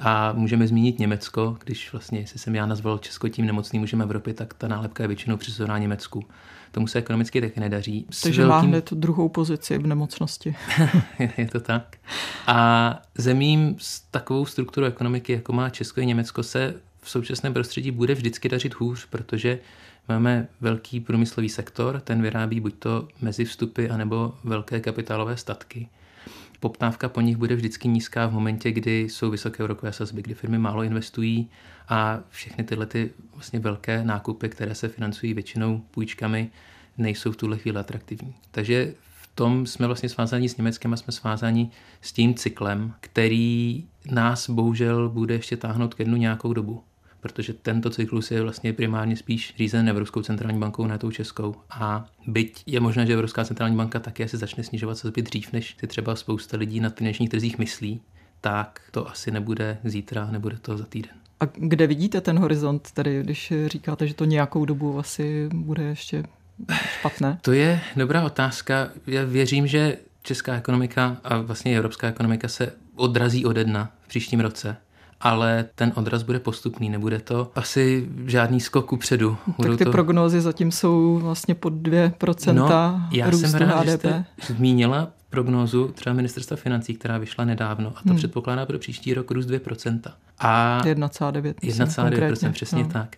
A 0.00 0.32
můžeme 0.32 0.66
zmínit 0.66 0.98
Německo, 0.98 1.56
když 1.64 1.92
vlastně, 1.92 2.18
jestli 2.18 2.38
jsem 2.38 2.54
já 2.54 2.66
nazval 2.66 2.98
Česko 2.98 3.28
tím 3.28 3.46
nemocným 3.46 3.82
mužem 3.82 4.02
Evropy, 4.02 4.34
tak 4.34 4.54
ta 4.54 4.68
nálepka 4.68 5.04
je 5.04 5.08
většinou 5.08 5.36
přisuzovaná 5.36 5.78
Německu. 5.78 6.24
Tomu 6.72 6.86
se 6.86 6.98
ekonomicky 6.98 7.40
taky 7.40 7.60
nedaří. 7.60 8.06
Takže 8.22 8.46
velkým... 8.46 8.48
má 8.48 8.60
hned 8.60 8.92
druhou 8.92 9.28
pozici 9.28 9.78
v 9.78 9.86
nemocnosti. 9.86 10.56
je 11.38 11.46
to 11.46 11.60
tak. 11.60 11.96
A 12.46 13.02
zemím 13.18 13.76
s 13.78 14.00
takovou 14.00 14.46
strukturou 14.46 14.86
ekonomiky, 14.86 15.32
jako 15.32 15.52
má 15.52 15.70
Česko 15.70 16.00
i 16.00 16.06
Německo, 16.06 16.42
se 16.42 16.74
v 17.02 17.10
současném 17.10 17.52
prostředí 17.52 17.90
bude 17.90 18.14
vždycky 18.14 18.48
dařit 18.48 18.74
hůř, 18.74 19.06
protože 19.06 19.58
máme 20.08 20.48
velký 20.60 21.00
průmyslový 21.00 21.48
sektor, 21.48 22.00
ten 22.00 22.22
vyrábí 22.22 22.60
buď 22.60 22.74
to 22.78 23.08
mezi 23.20 23.44
vstupy, 23.44 23.88
anebo 23.88 24.34
velké 24.44 24.80
kapitálové 24.80 25.36
statky. 25.36 25.88
poptávka 26.60 27.08
po 27.08 27.20
nich 27.20 27.36
bude 27.36 27.54
vždycky 27.54 27.88
nízká 27.88 28.26
v 28.26 28.32
momentě, 28.32 28.72
kdy 28.72 29.00
jsou 29.00 29.30
vysoké 29.30 29.64
úrokové 29.64 29.92
sazby, 29.92 30.22
kdy 30.22 30.34
firmy 30.34 30.58
málo 30.58 30.82
investují 30.82 31.50
a 31.88 32.20
všechny 32.30 32.64
tyhle 32.64 32.86
ty 32.86 33.10
vlastně 33.34 33.60
velké 33.60 34.04
nákupy, 34.04 34.48
které 34.48 34.74
se 34.74 34.88
financují 34.88 35.34
většinou 35.34 35.82
půjčkami, 35.90 36.50
nejsou 36.98 37.32
v 37.32 37.36
tuhle 37.36 37.58
chvíli 37.58 37.78
atraktivní. 37.78 38.34
Takže 38.50 38.94
v 39.22 39.26
tom 39.34 39.66
jsme 39.66 39.86
vlastně 39.86 40.08
svázáni 40.08 40.48
s 40.48 40.56
Německem 40.56 40.92
a 40.92 40.96
jsme 40.96 41.12
svázáni 41.12 41.70
s 42.00 42.12
tím 42.12 42.34
cyklem, 42.34 42.94
který 43.00 43.84
nás 44.10 44.50
bohužel 44.50 45.08
bude 45.08 45.34
ještě 45.34 45.56
táhnout 45.56 45.94
ke 45.94 46.04
dnu 46.04 46.16
nějakou 46.16 46.52
dobu 46.52 46.82
protože 47.22 47.52
tento 47.52 47.90
cyklus 47.90 48.30
je 48.30 48.42
vlastně 48.42 48.72
primárně 48.72 49.16
spíš 49.16 49.54
řízen 49.56 49.88
Evropskou 49.88 50.22
centrální 50.22 50.58
bankou, 50.58 50.86
ne 50.86 50.98
tou 50.98 51.10
českou. 51.10 51.54
A 51.70 52.06
byť 52.26 52.62
je 52.66 52.80
možné, 52.80 53.06
že 53.06 53.12
Evropská 53.12 53.44
centrální 53.44 53.76
banka 53.76 54.00
také 54.00 54.28
se 54.28 54.36
začne 54.36 54.64
snižovat 54.64 54.98
sazby 54.98 55.22
dřív, 55.22 55.52
než 55.52 55.76
si 55.80 55.86
třeba 55.86 56.16
spousta 56.16 56.56
lidí 56.56 56.80
na 56.80 56.90
finančních 56.90 57.30
trzích 57.30 57.58
myslí, 57.58 58.00
tak 58.40 58.80
to 58.90 59.08
asi 59.08 59.30
nebude 59.30 59.78
zítra, 59.84 60.28
nebude 60.30 60.58
to 60.58 60.78
za 60.78 60.84
týden. 60.84 61.21
A 61.42 61.48
kde 61.54 61.86
vidíte 61.86 62.20
ten 62.20 62.38
horizont, 62.38 62.90
tedy 62.94 63.22
když 63.22 63.52
říkáte, 63.66 64.06
že 64.06 64.14
to 64.14 64.24
nějakou 64.24 64.64
dobu 64.64 64.98
asi 64.98 65.48
bude 65.54 65.82
ještě 65.82 66.24
špatné? 66.98 67.38
To 67.42 67.52
je 67.52 67.80
dobrá 67.96 68.24
otázka. 68.24 68.88
Já 69.06 69.24
věřím, 69.24 69.66
že 69.66 69.96
česká 70.22 70.54
ekonomika 70.54 71.16
a 71.24 71.38
vlastně 71.38 71.76
evropská 71.76 72.08
ekonomika 72.08 72.48
se 72.48 72.72
odrazí 72.96 73.46
ode 73.46 73.64
dna 73.64 73.90
v 74.02 74.08
příštím 74.08 74.40
roce 74.40 74.76
ale 75.22 75.64
ten 75.74 75.92
odraz 75.94 76.22
bude 76.22 76.40
postupný, 76.40 76.90
nebude 76.90 77.18
to 77.20 77.50
asi 77.54 78.08
žádný 78.26 78.60
skok 78.60 78.92
upředu. 78.92 79.36
Tak 79.62 79.76
ty 79.78 79.84
to... 79.84 79.90
prognózy 79.90 80.40
zatím 80.40 80.72
jsou 80.72 81.18
vlastně 81.18 81.54
pod 81.54 81.72
2% 81.72 82.54
no, 82.54 82.68
já 83.10 83.30
růstu 83.30 83.48
jsem 83.48 83.60
rád, 83.60 83.86
HDP. 83.86 83.86
Že 83.86 83.98
jste 83.98 84.24
zmínila 84.38 85.08
prognózu 85.32 85.88
třeba 85.88 86.14
ministerstva 86.14 86.56
financí, 86.56 86.94
která 86.94 87.18
vyšla 87.18 87.44
nedávno 87.44 87.88
a 87.96 88.02
to 88.02 88.08
hmm. 88.08 88.16
předpokládá 88.16 88.66
pro 88.66 88.78
příští 88.78 89.14
rok 89.14 89.30
růst 89.30 89.46
2%. 89.46 90.00
A 90.38 90.82
1,9%. 90.84 91.54
1,9%, 91.54 92.52
přesně 92.52 92.82
no. 92.82 92.88
tak. 92.88 93.16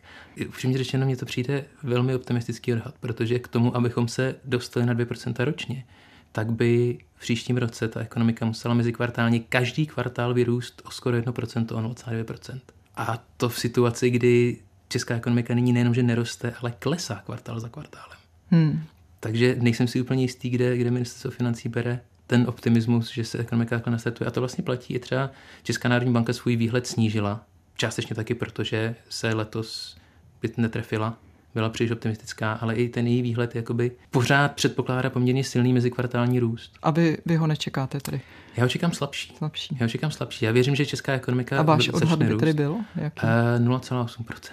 Upřímně 0.48 0.78
řečeno, 0.78 1.06
mně 1.06 1.16
to 1.16 1.26
přijde 1.26 1.64
velmi 1.82 2.14
optimistický 2.14 2.72
odhad, 2.72 2.94
protože 3.00 3.38
k 3.38 3.48
tomu, 3.48 3.76
abychom 3.76 4.08
se 4.08 4.34
dostali 4.44 4.86
na 4.86 4.94
2% 4.94 5.44
ročně, 5.44 5.84
tak 6.32 6.52
by 6.52 6.98
v 7.14 7.20
příštím 7.20 7.56
roce 7.56 7.88
ta 7.88 8.00
ekonomika 8.00 8.46
musela 8.46 8.74
mezi 8.74 8.92
kvartálně 8.92 9.40
každý 9.40 9.86
kvartál 9.86 10.34
vyrůst 10.34 10.82
o 10.84 10.90
skoro 10.90 11.18
1%, 11.18 11.76
o 11.76 11.88
0,2%. 11.88 12.60
A 12.96 13.24
to 13.36 13.48
v 13.48 13.58
situaci, 13.58 14.10
kdy 14.10 14.58
česká 14.88 15.14
ekonomika 15.14 15.54
nyní 15.54 15.72
nejenom, 15.72 15.94
že 15.94 16.02
neroste, 16.02 16.54
ale 16.62 16.72
klesá 16.78 17.22
kvartál 17.24 17.60
za 17.60 17.68
kvartálem. 17.68 18.18
Hmm. 18.50 18.82
Takže 19.24 19.56
nejsem 19.58 19.88
si 19.88 20.00
úplně 20.00 20.22
jistý, 20.22 20.50
kde, 20.50 20.76
kde 20.76 20.90
ministerstvo 20.90 21.30
financí 21.30 21.68
bere 21.68 22.00
ten 22.26 22.44
optimismus, 22.48 23.12
že 23.12 23.24
se 23.24 23.38
ekonomika 23.38 23.76
takhle 23.76 23.90
nastartuje. 23.90 24.28
A 24.28 24.30
to 24.30 24.40
vlastně 24.40 24.64
platí 24.64 24.94
i 24.94 24.98
třeba 24.98 25.30
Česká 25.62 25.88
národní 25.88 26.12
banka 26.12 26.32
svůj 26.32 26.56
výhled 26.56 26.86
snížila. 26.86 27.44
Částečně 27.76 28.16
taky 28.16 28.34
proto, 28.34 28.64
že 28.64 28.94
se 29.08 29.34
letos 29.34 29.96
byt 30.42 30.58
netrefila 30.58 31.18
byla 31.54 31.68
příliš 31.68 31.90
optimistická, 31.90 32.52
ale 32.52 32.74
i 32.74 32.88
ten 32.88 33.06
její 33.06 33.22
výhled 33.22 33.54
jakoby 33.54 33.92
pořád 34.10 34.52
předpokládá 34.52 35.10
poměrně 35.10 35.44
silný 35.44 35.72
mezikvartální 35.72 36.40
růst. 36.40 36.72
A 36.82 36.90
vy, 36.90 37.18
vy 37.26 37.36
ho 37.36 37.46
nečekáte 37.46 38.00
tedy? 38.00 38.20
Já 38.56 38.62
ho 38.62 38.68
čekám 38.68 38.92
slabší. 38.92 39.34
slabší. 39.38 39.76
Já 39.80 39.84
ho 39.84 39.90
čekám 39.90 40.10
slabší. 40.10 40.44
Já 40.44 40.52
věřím, 40.52 40.74
že 40.74 40.86
česká 40.86 41.12
ekonomika 41.12 41.58
A 41.58 41.62
váš 41.62 41.88
odhad 41.88 42.22
by 42.22 42.36
tedy 42.36 42.52
byl? 42.52 42.76
Jaký? 42.96 43.26
Uh, 43.60 43.78
0,8%. 43.78 44.52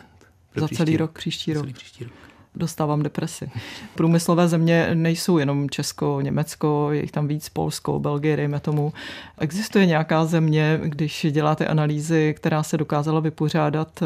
Za 0.56 0.68
celý 0.68 0.98
rok, 0.98 1.12
příští 1.12 1.54
rok. 1.54 1.64
Celý 1.64 1.74
příští 1.74 2.04
rok 2.04 2.31
dostávám 2.56 3.04
depresi. 3.04 3.52
Průmyslové 3.96 4.48
země 4.48 4.90
nejsou 4.94 5.38
jenom 5.38 5.70
Česko, 5.70 6.22
Německo, 6.22 6.90
je 6.92 7.02
jich 7.02 7.12
tam 7.12 7.28
víc, 7.28 7.50
Polsko, 7.50 8.00
Belgie, 8.00 8.38
dejme 8.38 8.60
tomu. 8.60 8.94
Existuje 9.40 9.86
nějaká 9.86 10.26
země, 10.26 10.80
když 10.84 11.28
děláte 11.32 11.68
analýzy, 11.68 12.34
která 12.38 12.64
se 12.64 12.78
dokázala 12.78 13.20
vypořádat 13.20 14.02
eh, 14.02 14.06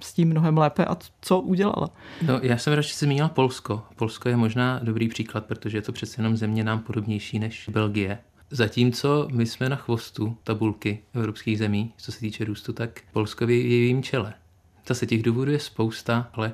s 0.00 0.12
tím 0.12 0.28
mnohem 0.28 0.58
lépe 0.58 0.84
a 0.84 0.96
co 1.20 1.40
udělala? 1.40 1.90
No, 2.22 2.40
já 2.42 2.58
jsem 2.58 2.72
radši 2.72 2.94
zmínila 2.96 3.28
Polsko. 3.28 3.82
Polsko 3.96 4.28
je 4.28 4.36
možná 4.36 4.80
dobrý 4.82 5.08
příklad, 5.08 5.46
protože 5.46 5.78
je 5.78 5.82
to 5.82 5.92
přece 5.92 6.20
jenom 6.20 6.36
země 6.36 6.64
nám 6.64 6.78
podobnější 6.78 7.38
než 7.38 7.68
Belgie. 7.68 8.18
Zatímco 8.50 9.28
my 9.32 9.46
jsme 9.46 9.68
na 9.68 9.76
chvostu 9.76 10.36
tabulky 10.44 10.98
evropských 11.14 11.58
zemí, 11.58 11.92
co 11.96 12.12
se 12.12 12.20
týče 12.20 12.44
růstu, 12.44 12.72
tak 12.72 13.00
Polsko 13.12 13.44
je 13.44 13.46
v 13.46 13.50
jejím 13.50 14.02
čele. 14.02 14.34
Zase 14.86 15.06
těch 15.06 15.22
důvodů 15.22 15.52
je 15.52 15.58
spousta, 15.58 16.30
ale 16.32 16.52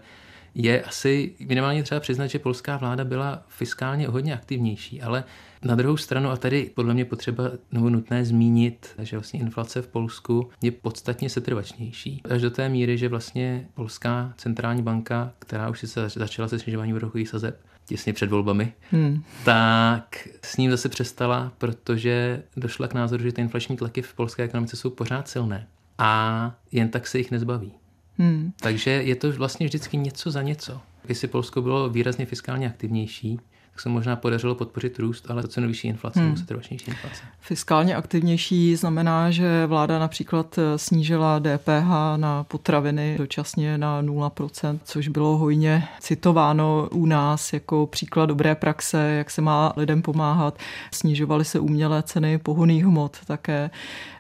je 0.55 0.83
asi 0.83 1.35
minimálně 1.49 1.83
třeba 1.83 2.01
přiznat, 2.01 2.27
že 2.27 2.39
polská 2.39 2.77
vláda 2.77 3.05
byla 3.05 3.43
fiskálně 3.49 4.09
hodně 4.09 4.35
aktivnější, 4.35 5.03
ale 5.03 5.25
na 5.65 5.75
druhou 5.75 5.97
stranu, 5.97 6.31
a 6.31 6.37
tady 6.37 6.71
podle 6.75 6.95
mě 6.95 7.05
potřeba 7.05 7.45
nebo 7.73 7.91
nutné 7.91 8.25
zmínit, 8.25 8.95
že 8.99 9.17
vlastně 9.17 9.41
inflace 9.41 9.83
v 9.83 9.89
Polsku 9.89 10.51
je 10.63 10.71
podstatně 10.71 11.31
setrvačnější. 11.31 12.23
Až 12.31 12.43
do 12.43 12.51
té 12.51 12.69
míry, 12.69 12.99
že 12.99 13.09
vlastně 13.09 13.69
Polská 13.75 14.35
centrální 14.37 14.83
banka, 14.83 15.33
která 15.39 15.69
už 15.69 15.81
se 15.85 16.09
začala 16.09 16.49
se 16.49 16.59
snižováním 16.59 16.97
úrokových 16.97 17.29
sazeb, 17.29 17.61
těsně 17.87 18.13
před 18.13 18.31
volbami, 18.31 18.73
hmm. 18.91 19.23
tak 19.45 20.29
s 20.43 20.57
ním 20.57 20.71
zase 20.71 20.89
přestala, 20.89 21.53
protože 21.59 22.43
došla 22.57 22.89
k 22.89 22.95
názoru, 22.95 23.23
že 23.23 23.33
ty 23.33 23.41
inflační 23.41 23.77
tlaky 23.77 24.03
v 24.03 24.15
polské 24.15 24.43
ekonomice 24.43 24.77
jsou 24.77 24.91
pořád 24.91 25.29
silné 25.29 25.67
a 25.99 26.55
jen 26.73 26.89
tak 26.89 27.07
se 27.07 27.19
jich 27.19 27.31
nezbaví. 27.31 27.73
Hmm. 28.19 28.53
Takže 28.61 28.91
je 28.91 29.17
to 29.17 29.33
vlastně 29.33 29.67
vždycky 29.67 29.97
něco 29.97 30.31
za 30.31 30.43
něco. 30.43 30.81
Jestli 31.09 31.29
Polsko 31.29 31.63
bylo 31.63 31.89
výrazně 31.89 32.27
fiskálně 32.27 32.67
aktivnější, 32.67 33.39
tak 33.75 33.81
se 33.81 33.89
možná 33.89 34.17
podařilo 34.17 34.55
podpořit 34.55 34.99
růst, 34.99 35.31
ale 35.31 35.43
to 35.43 35.49
cenu 35.49 35.69
vyšší 35.69 35.89
inflace, 35.89 36.21
hmm. 36.21 36.37
se 36.37 36.47
trvačnější 36.47 36.87
inflace. 36.89 37.23
Fiskálně 37.41 37.97
aktivnější 37.97 38.77
znamená, 38.77 39.31
že 39.31 39.67
vláda 39.67 39.99
například 39.99 40.59
snížila 40.77 41.39
DPH 41.39 42.17
na 42.17 42.45
potraviny 42.45 43.15
dočasně 43.19 43.79
na 43.79 44.03
0%, 44.03 44.79
což 44.85 45.09
bylo 45.09 45.37
hojně 45.37 45.89
citováno 46.01 46.89
u 46.93 47.07
nás 47.07 47.53
jako 47.53 47.87
příklad 47.87 48.27
dobré 48.27 48.55
praxe, 48.55 49.15
jak 49.19 49.31
se 49.31 49.43
má 49.43 49.73
lidem 49.77 50.03
pomáhat. 50.03 50.59
Snižovaly 50.93 51.45
se 51.45 51.59
umělé 51.59 52.03
ceny 52.03 52.39
pohoných 52.39 52.85
hmot 52.85 53.17
také. 53.27 53.71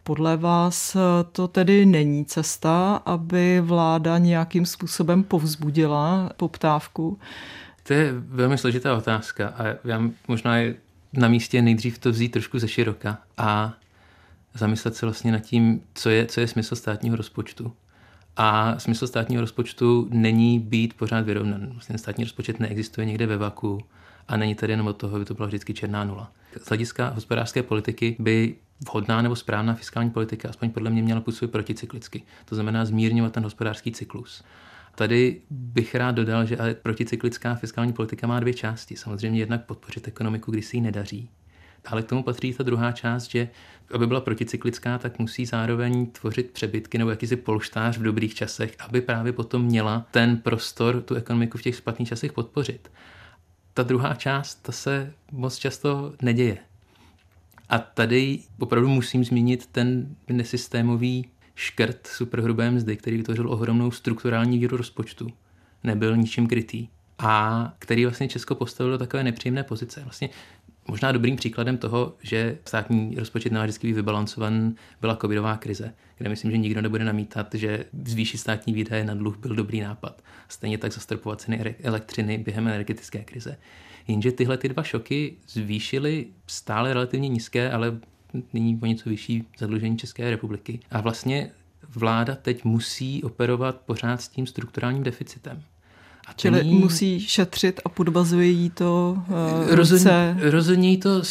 Podle 0.04 0.36
vás 0.36 0.96
to 1.32 1.48
tedy 1.48 1.86
není 1.86 2.24
cesta, 2.24 3.02
aby 3.06 3.60
vláda 3.60 4.18
nějakým 4.18 4.66
způsobem 4.66 5.22
povzbudila 5.22 6.30
poptávku? 6.36 7.18
To 7.86 7.92
je 7.92 8.12
velmi 8.12 8.58
složitá 8.58 8.96
otázka 8.96 9.48
a 9.48 9.64
já 9.84 10.02
možná 10.28 10.56
je 10.56 10.74
na 11.12 11.28
místě 11.28 11.62
nejdřív 11.62 11.98
to 11.98 12.10
vzít 12.10 12.28
trošku 12.28 12.58
ze 12.58 12.68
široka 12.68 13.18
a 13.36 13.74
zamyslet 14.54 14.96
se 14.96 15.06
vlastně 15.06 15.32
nad 15.32 15.38
tím, 15.38 15.80
co 15.94 16.10
je, 16.10 16.26
co 16.26 16.40
je 16.40 16.48
smysl 16.48 16.76
státního 16.76 17.16
rozpočtu. 17.16 17.72
A 18.36 18.78
smysl 18.78 19.06
státního 19.06 19.40
rozpočtu 19.40 20.08
není 20.10 20.58
být 20.58 20.94
pořád 20.94 21.20
vyrovnan. 21.20 21.66
Vlastně 21.66 21.98
státní 21.98 22.24
rozpočet 22.24 22.60
neexistuje 22.60 23.06
někde 23.06 23.26
ve 23.26 23.36
vaku 23.36 23.80
a 24.28 24.36
není 24.36 24.54
tady 24.54 24.72
jenom 24.72 24.86
od 24.86 24.96
toho, 24.96 25.16
aby 25.16 25.24
to 25.24 25.34
byla 25.34 25.46
vždycky 25.48 25.74
černá 25.74 26.04
nula. 26.04 26.32
Z 26.62 26.68
hlediska 26.68 27.08
hospodářské 27.08 27.62
politiky 27.62 28.16
by 28.18 28.54
vhodná 28.88 29.22
nebo 29.22 29.36
správná 29.36 29.74
fiskální 29.74 30.10
politika, 30.10 30.48
aspoň 30.48 30.70
podle 30.70 30.90
mě, 30.90 31.02
měla 31.02 31.20
působit 31.20 31.52
proticyklicky. 31.52 32.22
To 32.44 32.54
znamená 32.54 32.84
zmírňovat 32.84 33.32
ten 33.32 33.44
hospodářský 33.44 33.92
cyklus. 33.92 34.44
Tady 34.94 35.40
bych 35.50 35.94
rád 35.94 36.10
dodal, 36.10 36.46
že 36.46 36.56
ale 36.56 36.74
proticyklická 36.74 37.54
fiskální 37.54 37.92
politika 37.92 38.26
má 38.26 38.40
dvě 38.40 38.54
části. 38.54 38.96
Samozřejmě 38.96 39.40
jednak 39.40 39.64
podpořit 39.64 40.08
ekonomiku, 40.08 40.50
když 40.50 40.66
se 40.66 40.76
jí 40.76 40.80
nedaří. 40.80 41.30
Ale 41.86 42.02
k 42.02 42.08
tomu 42.08 42.22
patří 42.22 42.54
ta 42.54 42.62
druhá 42.62 42.92
část, 42.92 43.30
že 43.30 43.48
aby 43.94 44.06
byla 44.06 44.20
proticyklická, 44.20 44.98
tak 44.98 45.18
musí 45.18 45.46
zároveň 45.46 46.06
tvořit 46.06 46.50
přebytky 46.50 46.98
nebo 46.98 47.10
jakýsi 47.10 47.36
polštář 47.36 47.98
v 47.98 48.02
dobrých 48.02 48.34
časech, 48.34 48.76
aby 48.78 49.00
právě 49.00 49.32
potom 49.32 49.62
měla 49.62 50.06
ten 50.10 50.36
prostor 50.36 51.02
tu 51.02 51.14
ekonomiku 51.14 51.58
v 51.58 51.62
těch 51.62 51.76
špatných 51.76 52.08
časech 52.08 52.32
podpořit. 52.32 52.90
Ta 53.74 53.82
druhá 53.82 54.14
část, 54.14 54.54
ta 54.54 54.72
se 54.72 55.12
moc 55.32 55.56
často 55.56 56.14
neděje. 56.22 56.58
A 57.68 57.78
tady 57.78 58.38
opravdu 58.58 58.88
musím 58.88 59.24
zmínit 59.24 59.66
ten 59.66 60.16
nesystémový 60.28 61.28
škrt 61.54 62.06
superhrubé 62.06 62.70
mzdy, 62.70 62.96
který 62.96 63.16
vytvořil 63.16 63.50
ohromnou 63.50 63.90
strukturální 63.90 64.58
díru 64.58 64.76
rozpočtu, 64.76 65.28
nebyl 65.84 66.16
ničím 66.16 66.46
krytý 66.46 66.88
a 67.18 67.72
který 67.78 68.04
vlastně 68.04 68.28
Česko 68.28 68.54
postavil 68.54 68.92
do 68.92 68.98
takové 68.98 69.24
nepříjemné 69.24 69.62
pozice. 69.62 70.00
Vlastně 70.00 70.28
možná 70.88 71.12
dobrým 71.12 71.36
příkladem 71.36 71.76
toho, 71.76 72.16
že 72.22 72.58
státní 72.64 73.14
rozpočet 73.18 73.52
nemá 73.52 73.64
vždycky 73.64 73.86
být 73.86 73.92
vybalancovan, 73.92 74.74
byla 75.00 75.16
covidová 75.16 75.56
krize, 75.56 75.94
kde 76.18 76.28
myslím, 76.28 76.50
že 76.50 76.56
nikdo 76.56 76.82
nebude 76.82 77.04
namítat, 77.04 77.54
že 77.54 77.84
zvýšit 78.04 78.38
státní 78.38 78.72
výdaje 78.72 79.04
na 79.04 79.14
dluh 79.14 79.36
byl 79.38 79.54
dobrý 79.54 79.80
nápad. 79.80 80.22
Stejně 80.48 80.78
tak 80.78 80.92
zastropovat 80.92 81.40
ceny 81.40 81.74
elektřiny 81.82 82.38
během 82.38 82.68
energetické 82.68 83.24
krize. 83.24 83.56
Jenže 84.08 84.32
tyhle 84.32 84.56
ty 84.56 84.68
dva 84.68 84.82
šoky 84.82 85.36
zvýšily 85.48 86.26
stále 86.46 86.94
relativně 86.94 87.28
nízké, 87.28 87.72
ale 87.72 88.00
nyní 88.52 88.78
o 88.82 88.86
něco 88.86 89.08
vyšší 89.08 89.44
zadlužení 89.58 89.98
České 89.98 90.30
republiky. 90.30 90.80
A 90.90 91.00
vlastně 91.00 91.50
vláda 91.88 92.34
teď 92.34 92.64
musí 92.64 93.22
operovat 93.22 93.80
pořád 93.80 94.22
s 94.22 94.28
tím 94.28 94.46
strukturálním 94.46 95.02
deficitem. 95.02 95.62
A 96.26 96.32
Čili 96.32 96.64
ní... 96.64 96.74
musí 96.74 97.20
šetřit 97.20 97.80
a 97.84 97.88
podbazuje 97.88 98.46
jí 98.46 98.70
to 98.70 99.16
uh, 99.28 99.74
rozhodně, 99.74 100.36
rozhodně 100.40 100.90
jí 100.90 100.96
to 100.96 101.22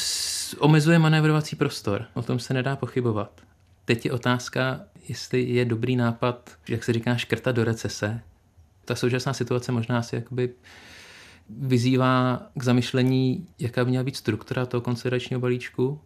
omezuje 0.59 0.99
manévrovací 0.99 1.55
prostor. 1.55 2.05
O 2.13 2.21
tom 2.21 2.39
se 2.39 2.53
nedá 2.53 2.75
pochybovat. 2.75 3.41
Teď 3.85 4.05
je 4.05 4.11
otázka, 4.11 4.79
jestli 5.09 5.41
je 5.43 5.65
dobrý 5.65 5.95
nápad, 5.95 6.51
jak 6.69 6.83
se 6.83 6.93
říká, 6.93 7.15
škrta 7.15 7.51
do 7.51 7.63
recese. 7.63 8.21
Ta 8.85 8.95
současná 8.95 9.33
situace 9.33 9.71
možná 9.71 10.01
si 10.01 10.15
jakoby 10.15 10.53
vyzývá 11.49 12.47
k 12.55 12.63
zamyšlení, 12.63 13.47
jaká 13.59 13.85
by 13.85 13.89
měla 13.89 14.03
být 14.03 14.15
struktura 14.15 14.65
toho 14.65 14.81
konsolidačního 14.81 15.39
balíčku 15.39 15.99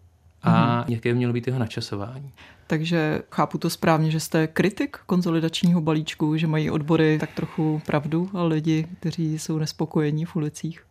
a 0.43 0.77
mm. 0.77 0.93
jaké 0.93 1.09
by 1.09 1.17
mělo 1.17 1.33
být 1.33 1.47
jeho 1.47 1.59
načasování. 1.59 2.31
Takže 2.67 3.21
chápu 3.31 3.57
to 3.57 3.69
správně, 3.69 4.11
že 4.11 4.19
jste 4.19 4.47
kritik 4.47 4.97
konsolidačního 5.05 5.81
balíčku, 5.81 6.37
že 6.37 6.47
mají 6.47 6.71
odbory 6.71 7.17
tak 7.19 7.29
trochu 7.33 7.81
pravdu 7.85 8.29
a 8.33 8.43
lidi, 8.43 8.87
kteří 8.99 9.39
jsou 9.39 9.57
nespokojení 9.57 10.25
v 10.25 10.35
ulicích? 10.35 10.83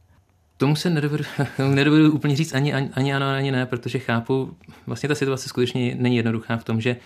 Tomu 0.57 0.77
se 0.77 0.91
nedovedu, 0.91 1.25
nedovedu 1.75 2.13
úplně 2.13 2.37
říct 2.37 2.55
ani, 2.55 2.75
ani, 2.75 2.91
ani 2.93 3.15
ano, 3.15 3.27
ani 3.27 3.53
ne, 3.53 3.67
protože 3.67 3.99
chápu, 3.99 4.57
vlastně 4.87 5.09
ta 5.09 5.15
situace 5.15 5.49
skutečně 5.49 5.95
není 5.99 6.17
jednoduchá 6.17 6.57
v 6.57 6.65
tom, 6.65 6.81
že 6.81 6.97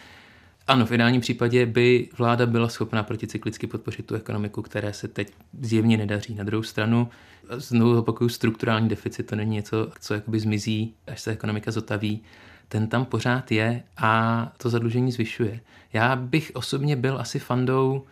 ano, 0.67 0.87
v 0.87 0.93
ideálním 0.93 1.21
případě 1.21 1.67
by 1.67 2.09
vláda 2.19 2.47
byla 2.47 2.69
schopná 2.69 3.03
proticyklicky 3.03 3.67
podpořit 3.67 4.07
tu 4.07 4.15
ekonomiku, 4.15 4.63
které 4.63 4.93
se 4.93 5.09
teď 5.09 5.33
zjevně 5.61 5.97
nedaří. 5.97 6.35
Na 6.35 6.45
druhou 6.45 6.63
stranu, 6.63 7.09
znovu 7.51 7.99
opakuju, 7.99 8.29
strukturální 8.29 8.89
deficit 8.89 9.23
to 9.23 9.37
není 9.37 9.51
něco, 9.51 9.93
co 10.01 10.15
jakoby 10.15 10.41
zmizí, 10.41 10.95
až 11.07 11.21
se 11.21 11.31
ekonomika 11.31 11.71
zotaví. 11.71 12.23
Ten 12.69 12.89
tam 12.89 13.05
pořád 13.05 13.53
je 13.53 13.83
a 13.97 14.53
to 14.57 14.71
zadlužení 14.71 15.13
zvyšuje. 15.13 15.61
Já 15.93 16.17
bych 16.17 16.51
osobně 16.55 16.97
byl 16.97 17.21
asi 17.21 17.39
fandou 17.39 18.05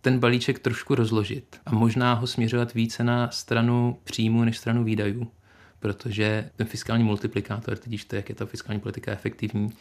ten 0.00 0.18
balíček 0.18 0.58
trošku 0.58 0.94
rozložit 0.94 1.60
a 1.66 1.74
možná 1.74 2.14
ho 2.14 2.26
směřovat 2.26 2.74
více 2.74 3.04
na 3.04 3.30
stranu 3.30 3.98
příjmu 4.04 4.44
než 4.44 4.58
stranu 4.58 4.84
výdajů, 4.84 5.30
protože 5.78 6.50
ten 6.56 6.66
fiskální 6.66 7.04
multiplikátor, 7.04 7.76
teď 7.76 8.04
to, 8.04 8.16
jak 8.16 8.28
je 8.28 8.34
ta 8.34 8.46
fiskální 8.46 8.80
politika 8.80 9.12
efektivní, 9.12 9.72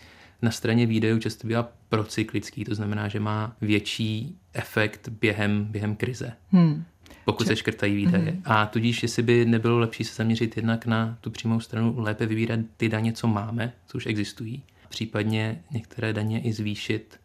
na 0.41 0.51
straně 0.51 0.85
výdajů 0.85 1.19
často 1.19 1.47
bývá 1.47 1.71
procyklický, 1.89 2.65
to 2.65 2.75
znamená, 2.75 3.07
že 3.07 3.19
má 3.19 3.55
větší 3.61 4.35
efekt 4.53 5.09
během, 5.09 5.65
během 5.65 5.95
krize. 5.95 6.33
Hmm. 6.51 6.83
Pokud 7.25 7.47
se 7.47 7.55
škrtají 7.55 7.95
výdaje. 7.95 8.31
Hmm. 8.31 8.41
A 8.45 8.65
tudíž, 8.65 9.03
jestli 9.03 9.23
by 9.23 9.45
nebylo 9.45 9.79
lepší 9.79 10.03
se 10.03 10.15
zaměřit 10.15 10.57
jednak 10.57 10.85
na 10.85 11.17
tu 11.21 11.31
přímou 11.31 11.59
stranu, 11.59 11.93
lépe 11.97 12.25
vybírat 12.25 12.59
ty 12.77 12.89
daně, 12.89 13.13
co 13.13 13.27
máme, 13.27 13.73
co 13.87 13.97
už 13.97 14.05
existují, 14.05 14.63
případně 14.89 15.61
některé 15.71 16.13
daně 16.13 16.41
i 16.41 16.53
zvýšit. 16.53 17.19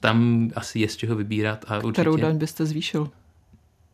Tam 0.00 0.50
asi 0.54 0.78
je 0.78 0.88
z 0.88 0.96
čeho 0.96 1.16
vybírat. 1.16 1.64
A 1.68 1.78
Kterou 1.78 2.12
určitě... 2.12 2.26
daň 2.26 2.38
byste 2.38 2.66
zvýšil? 2.66 3.10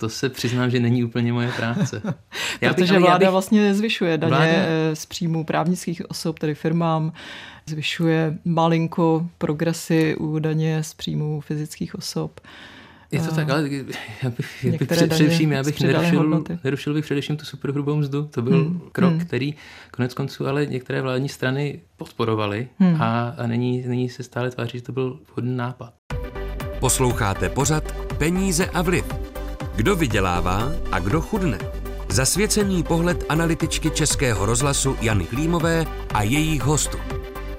To 0.02 0.08
se 0.08 0.28
přiznám, 0.28 0.70
že 0.70 0.80
není 0.80 1.04
úplně 1.04 1.32
moje 1.32 1.52
práce. 1.56 2.02
já 2.60 2.74
Protože 2.74 2.92
bych, 2.92 3.02
vláda 3.02 3.18
bych... 3.18 3.30
vlastně 3.30 3.74
zvyšuje 3.74 4.18
daně 4.18 4.30
vláda... 4.30 4.46
Eh, 4.46 4.96
z 4.96 5.06
příjmu 5.06 5.44
právnických 5.44 6.10
osob, 6.10 6.38
tedy 6.38 6.54
firmám, 6.54 7.12
zvyšuje 7.66 8.38
malinko 8.44 9.26
progresy 9.38 10.16
u 10.16 10.38
daně 10.38 10.82
z 10.82 10.94
příjmu 10.94 11.40
fyzických 11.40 11.94
osob. 11.94 12.40
Je 13.12 13.20
to 13.20 13.34
tak, 13.34 13.50
ale 13.50 13.68
já 14.22 14.30
bych, 14.30 14.64
já 14.64 14.70
bych 14.70 14.88
před, 14.88 15.10
především, 15.10 15.52
já 15.52 15.62
bych 15.62 15.80
nerušil, 15.80 16.44
nerušil 16.64 16.94
bych 16.94 17.04
především 17.04 17.36
tu 17.36 17.44
superhrubou 17.44 17.96
mzdu. 17.96 18.22
To 18.26 18.42
byl 18.42 18.64
hmm. 18.64 18.80
krok, 18.92 19.10
hmm. 19.10 19.20
který 19.20 19.54
konec 19.90 20.14
konců 20.14 20.46
ale 20.46 20.66
některé 20.66 21.02
vládní 21.02 21.28
strany 21.28 21.80
podporovaly 21.96 22.68
hmm. 22.78 23.02
a, 23.02 23.34
a 23.38 23.46
není, 23.46 23.84
není 23.86 24.08
se 24.08 24.22
stále 24.22 24.50
tváří, 24.50 24.78
že 24.78 24.84
to 24.84 24.92
byl 24.92 25.20
vhodný 25.32 25.56
nápad. 25.56 25.92
Posloucháte 26.80 27.48
pořad 27.48 27.92
Peníze 28.18 28.66
a 28.66 28.82
vliv. 28.82 29.21
Kdo 29.76 29.96
vydělává 29.96 30.72
a 30.92 30.98
kdo 30.98 31.20
chudne? 31.20 31.58
Zasvěcený 32.08 32.82
pohled 32.82 33.24
analytičky 33.28 33.90
Českého 33.90 34.46
rozhlasu 34.46 34.96
Jany 35.00 35.24
Klímové 35.24 35.86
a 36.14 36.22
jejich 36.22 36.62
hostů. 36.62 36.98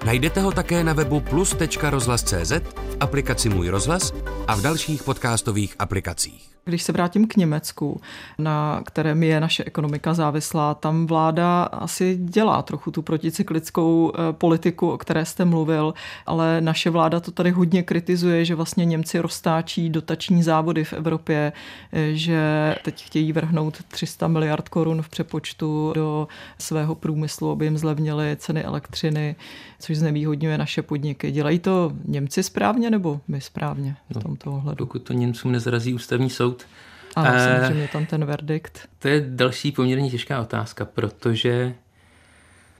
Najdete 0.06 0.42
ho 0.42 0.52
také 0.52 0.84
na 0.84 0.94
webu 0.94 1.20
plus.rozhlas.cz, 1.20 2.52
v 2.52 2.98
aplikaci 3.00 3.50
Můj 3.50 3.70
rozhlas 3.70 4.14
a 4.48 4.56
v 4.56 4.62
dalších 4.62 5.04
podcastových 5.04 5.76
aplikacích. 5.80 6.53
Když 6.66 6.84
se 6.84 6.92
vrátím 6.92 7.28
k 7.28 7.36
Německu, 7.36 8.02
na 8.38 8.82
kterém 8.86 9.24
je 9.24 9.40
naše 9.40 9.64
ekonomika 9.64 10.14
závislá, 10.14 10.74
tam 10.74 11.08
vláda 11.08 11.64
asi 11.64 12.18
dělá 12.22 12.62
trochu 12.62 12.92
tu 12.92 13.02
proticyklickou 13.02 14.12
eh, 14.16 14.34
politiku, 14.34 14.92
o 14.92 14.98
které 14.98 15.26
jste 15.26 15.46
mluvil, 15.46 15.94
ale 16.26 16.62
naše 16.62 16.90
vláda 16.90 17.20
to 17.20 17.32
tady 17.32 17.52
hodně 17.52 17.84
kritizuje, 17.84 18.46
že 18.46 18.56
vlastně 18.56 18.86
Němci 18.86 19.20
roztáčí 19.20 19.90
dotační 19.90 20.44
závody 20.44 20.84
v 20.84 20.94
Evropě, 20.94 21.54
eh, 21.92 22.14
že 22.14 22.76
teď 22.84 23.06
chtějí 23.06 23.34
vrhnout 23.34 23.84
300 23.88 24.28
miliard 24.28 24.70
korun 24.70 25.02
v 25.02 25.10
přepočtu 25.10 25.92
do 25.96 26.28
svého 26.58 26.96
průmyslu, 26.96 27.52
aby 27.52 27.66
jim 27.66 27.78
zlevnily 27.78 28.36
ceny 28.40 28.64
elektřiny, 28.64 29.36
což 29.80 29.98
znevýhodňuje 29.98 30.58
naše 30.58 30.82
podniky. 30.82 31.32
Dělají 31.32 31.60
to 31.60 31.92
Němci 32.06 32.44
správně 32.44 32.90
nebo 32.90 33.22
my 33.28 33.42
správně 33.42 33.96
v 34.10 34.16
no, 34.16 34.22
tomto 34.22 34.52
ohledu? 34.52 34.86
Pokud 34.86 35.04
to 35.04 35.14
Němcům 35.14 35.52
nezrazí 35.52 35.94
ústavní 35.94 36.30
soud, 36.30 36.53
soud. 36.62 36.68
Ano, 37.16 37.30
uh, 37.30 37.62
samozřejmě 37.62 37.88
tam 37.88 38.06
ten 38.06 38.26
verdikt. 38.26 38.90
To 39.00 39.08
je 39.08 39.26
další 39.28 39.72
poměrně 39.72 40.10
těžká 40.10 40.42
otázka, 40.42 40.86
protože 40.86 41.74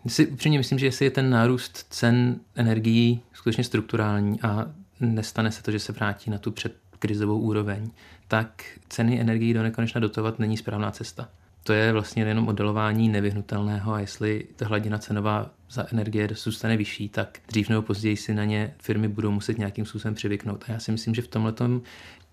si 0.08 0.28
upřímně 0.28 0.58
myslím, 0.58 0.80
že 0.80 0.86
jestli 0.86 1.06
je 1.06 1.12
ten 1.12 1.30
nárůst 1.30 1.86
cen 1.90 2.36
energií 2.56 3.22
skutečně 3.34 3.64
strukturální 3.64 4.42
a 4.42 4.66
nestane 5.00 5.52
se 5.52 5.64
to, 5.64 5.72
že 5.72 5.80
se 5.80 5.92
vrátí 5.92 6.32
na 6.32 6.38
tu 6.38 6.52
předkrizovou 6.52 7.40
úroveň, 7.40 7.92
tak 8.28 8.64
ceny 8.90 9.22
energií 9.22 9.54
do 9.54 9.64
nekonečna 9.64 10.02
dotovat 10.02 10.40
není 10.40 10.58
správná 10.58 10.92
cesta. 10.92 11.30
To 11.64 11.74
je 11.74 11.94
vlastně 11.94 12.24
jenom 12.24 12.48
oddalování 12.48 13.10
nevyhnutelného 13.10 13.94
a 13.94 14.00
jestli 14.00 14.48
ta 14.56 14.68
hladina 14.68 14.98
cenová 14.98 15.50
za 15.70 15.86
energie 15.92 16.30
zůstane 16.36 16.78
vyšší, 16.78 17.10
tak 17.10 17.40
dřív 17.48 17.70
nebo 17.70 17.82
později 17.82 18.18
si 18.18 18.34
na 18.34 18.44
ně 18.44 18.74
firmy 18.80 19.08
budou 19.08 19.32
muset 19.32 19.58
nějakým 19.58 19.86
způsobem 19.86 20.16
přivyknout. 20.16 20.64
A 20.68 20.72
já 20.72 20.80
si 20.80 20.92
myslím, 20.92 21.16
že 21.16 21.22
v 21.22 21.28
tomhle 21.28 21.54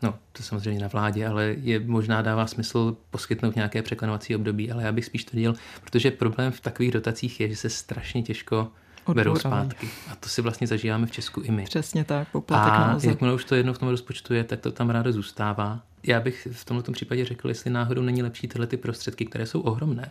No, 0.03 0.15
to 0.33 0.43
samozřejmě 0.43 0.81
na 0.81 0.89
vládě, 0.89 1.27
ale 1.27 1.45
je 1.59 1.81
možná 1.81 2.23
dává 2.23 2.47
smysl 2.47 2.97
poskytnout 3.11 3.57
nějaké 3.57 3.83
překlenovací 3.83 4.37
období, 4.37 4.73
ale 4.73 4.83
já 4.83 4.93
bych 4.93 5.05
spíš 5.05 5.25
to 5.25 5.37
dělal, 5.37 5.57
protože 5.85 6.11
problém 6.11 6.53
v 6.53 6.61
takových 6.61 6.93
dotacích 6.93 7.41
je, 7.41 7.49
že 7.49 7.57
se 7.57 7.71
strašně 7.71 8.23
těžko 8.23 8.69
berou 9.15 9.37
zpátky. 9.37 9.89
A 10.13 10.17
to 10.17 10.29
si 10.29 10.43
vlastně 10.43 10.67
zažíváme 10.67 11.07
v 11.07 11.11
Česku 11.11 11.41
i 11.41 11.51
my. 11.51 11.65
Přesně 11.65 12.05
tak, 12.05 12.29
poplatek 12.29 12.73
A 12.73 12.99
jakmile 13.03 13.35
už 13.35 13.45
to 13.45 13.55
jedno 13.55 13.73
v 13.73 13.79
tom 13.79 13.89
rozpočtu 13.89 14.35
je, 14.35 14.45
tak 14.45 14.61
to 14.61 14.73
tam 14.73 14.91
rádo 14.91 15.13
zůstává. 15.13 15.81
Já 16.03 16.21
bych 16.21 16.49
v 16.53 16.65
tomto 16.65 16.93
případě 16.93 17.25
řekl, 17.25 17.49
jestli 17.49 17.71
náhodou 17.71 18.03
není 18.03 18.23
lepší 18.23 18.49
tyhle 18.49 18.67
ty 18.67 18.77
prostředky, 18.77 19.27
které 19.27 19.47
jsou 19.47 19.61
ohromné 19.61 20.11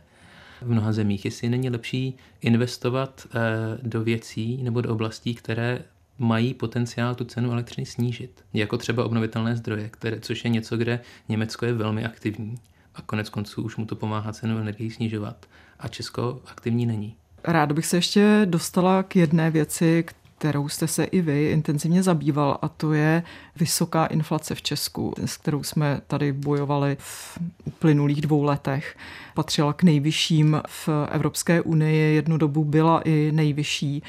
v 0.61 0.71
mnoha 0.71 0.93
zemích, 0.93 1.25
jestli 1.25 1.49
není 1.49 1.69
lepší 1.69 2.17
investovat 2.41 3.27
eh, 3.27 3.39
do 3.81 4.03
věcí 4.03 4.63
nebo 4.63 4.81
do 4.81 4.89
oblastí, 4.89 5.35
které 5.35 5.81
mají 6.19 6.53
potenciál 6.53 7.15
tu 7.15 7.25
cenu 7.25 7.51
elektřiny 7.51 7.85
snížit. 7.85 8.43
Jako 8.53 8.77
třeba 8.77 9.05
obnovitelné 9.05 9.55
zdroje, 9.55 9.89
které, 9.89 10.19
což 10.19 10.43
je 10.43 10.49
něco, 10.49 10.77
kde 10.77 10.99
Německo 11.29 11.65
je 11.65 11.73
velmi 11.73 12.05
aktivní 12.05 12.55
a 12.95 13.01
konec 13.01 13.29
konců 13.29 13.63
už 13.63 13.77
mu 13.77 13.85
to 13.85 13.95
pomáhá 13.95 14.33
cenu 14.33 14.57
energii 14.57 14.91
snižovat 14.91 15.45
a 15.79 15.87
Česko 15.87 16.41
aktivní 16.45 16.85
není. 16.85 17.15
Rád 17.43 17.71
bych 17.71 17.85
se 17.85 17.97
ještě 17.97 18.41
dostala 18.45 19.03
k 19.03 19.15
jedné 19.15 19.51
věci, 19.51 20.05
kterou 20.39 20.69
jste 20.69 20.87
se 20.87 21.03
i 21.03 21.21
vy 21.21 21.51
intenzivně 21.51 22.03
zabýval, 22.03 22.57
a 22.61 22.67
to 22.67 22.93
je 22.93 23.23
vysoká 23.55 24.05
inflace 24.05 24.55
v 24.55 24.61
Česku, 24.61 25.13
s 25.25 25.37
kterou 25.37 25.63
jsme 25.63 26.01
tady 26.07 26.33
bojovali 26.33 26.97
v 26.99 27.37
uplynulých 27.65 28.21
dvou 28.21 28.43
letech. 28.43 28.95
Patřila 29.33 29.73
k 29.73 29.83
nejvyšším 29.83 30.61
v 30.67 30.89
Evropské 31.11 31.61
unii, 31.61 32.15
jednu 32.15 32.37
dobu 32.37 32.63
byla 32.63 33.01
i 33.01 33.31
nejvyšší. 33.31 34.03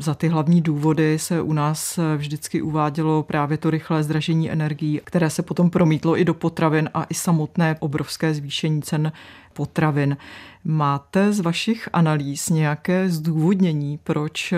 Za 0.00 0.14
ty 0.14 0.28
hlavní 0.28 0.60
důvody 0.60 1.18
se 1.18 1.42
u 1.42 1.52
nás 1.52 1.98
vždycky 2.16 2.62
uvádělo 2.62 3.22
právě 3.22 3.58
to 3.58 3.70
rychlé 3.70 4.02
zdražení 4.02 4.50
energií, 4.50 5.00
které 5.04 5.30
se 5.30 5.42
potom 5.42 5.70
promítlo 5.70 6.18
i 6.18 6.24
do 6.24 6.34
potravin 6.34 6.90
a 6.94 7.04
i 7.04 7.14
samotné 7.14 7.76
obrovské 7.80 8.34
zvýšení 8.34 8.82
cen 8.82 9.12
potravin. 9.52 10.16
Máte 10.64 11.32
z 11.32 11.40
vašich 11.40 11.88
analýz 11.92 12.48
nějaké 12.48 13.08
zdůvodnění, 13.08 13.98
proč 13.98 14.52
eh, 14.52 14.56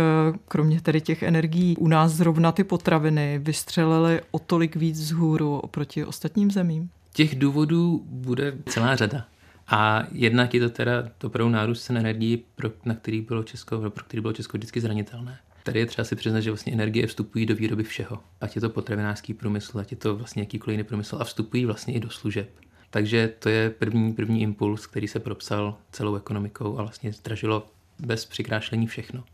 kromě 0.48 0.81
tedy 0.81 1.00
těch 1.00 1.22
energií 1.22 1.76
u 1.76 1.88
nás 1.88 2.12
zrovna 2.12 2.52
ty 2.52 2.64
potraviny 2.64 3.40
vystřelily 3.42 4.20
o 4.31 4.38
tolik 4.38 4.76
víc 4.76 5.00
vzhůru 5.00 5.59
oproti 5.59 6.05
ostatním 6.05 6.50
zemím? 6.50 6.90
Těch 7.12 7.38
důvodů 7.38 8.02
bude 8.07 8.55
celá 8.66 8.96
řada. 8.96 9.24
A 9.68 10.02
jednak 10.12 10.55
je 10.55 10.61
to 10.61 10.70
teda 10.70 11.09
opravdu 11.24 11.52
nárůst 11.52 11.85
cen 11.85 11.96
energií, 11.96 12.44
pro, 12.55 12.70
na 12.85 12.94
který 12.94 13.20
bylo 13.20 13.42
Česko, 13.42 13.90
pro 13.90 14.05
který 14.05 14.20
bylo 14.20 14.33
Česko 14.33 14.57
vždycky 14.57 14.81
zranitelné. 14.81 15.38
Tady 15.62 15.78
je 15.81 15.87
třeba 15.87 16.05
si 16.05 16.16
přiznat, 16.16 16.40
že 16.40 16.50
vlastně 16.50 16.72
energie 16.72 17.07
vstupují 17.07 17.46
do 17.46 17.55
výroby 17.55 17.83
všeho. 17.83 18.18
Ať 18.40 18.55
je 18.55 18.61
to 18.61 18.70
potravinářský 18.70 19.35
průmysl, 19.35 19.78
ať 19.78 19.90
je 19.90 19.96
to 19.96 20.16
vlastně 20.16 20.42
jakýkoliv 20.42 20.74
jiný 20.74 20.85
průmysl 20.85 21.16
a 21.20 21.24
vstupují 21.24 21.66
vlastně 21.66 21.94
i 21.94 22.00
do 22.00 22.11
služeb. 22.11 22.50
Takže 22.92 23.33
to 23.38 23.48
je 23.48 23.70
první, 23.70 24.12
první 24.12 24.42
impuls, 24.42 24.87
který 24.87 25.09
se 25.09 25.20
propsal 25.20 25.78
celou 25.92 26.16
ekonomikou 26.16 26.78
a 26.78 26.83
vlastně 26.83 27.12
zdražilo 27.12 27.66
bez 27.98 28.26
přikrášlení 28.26 28.87
všechno. 28.87 29.24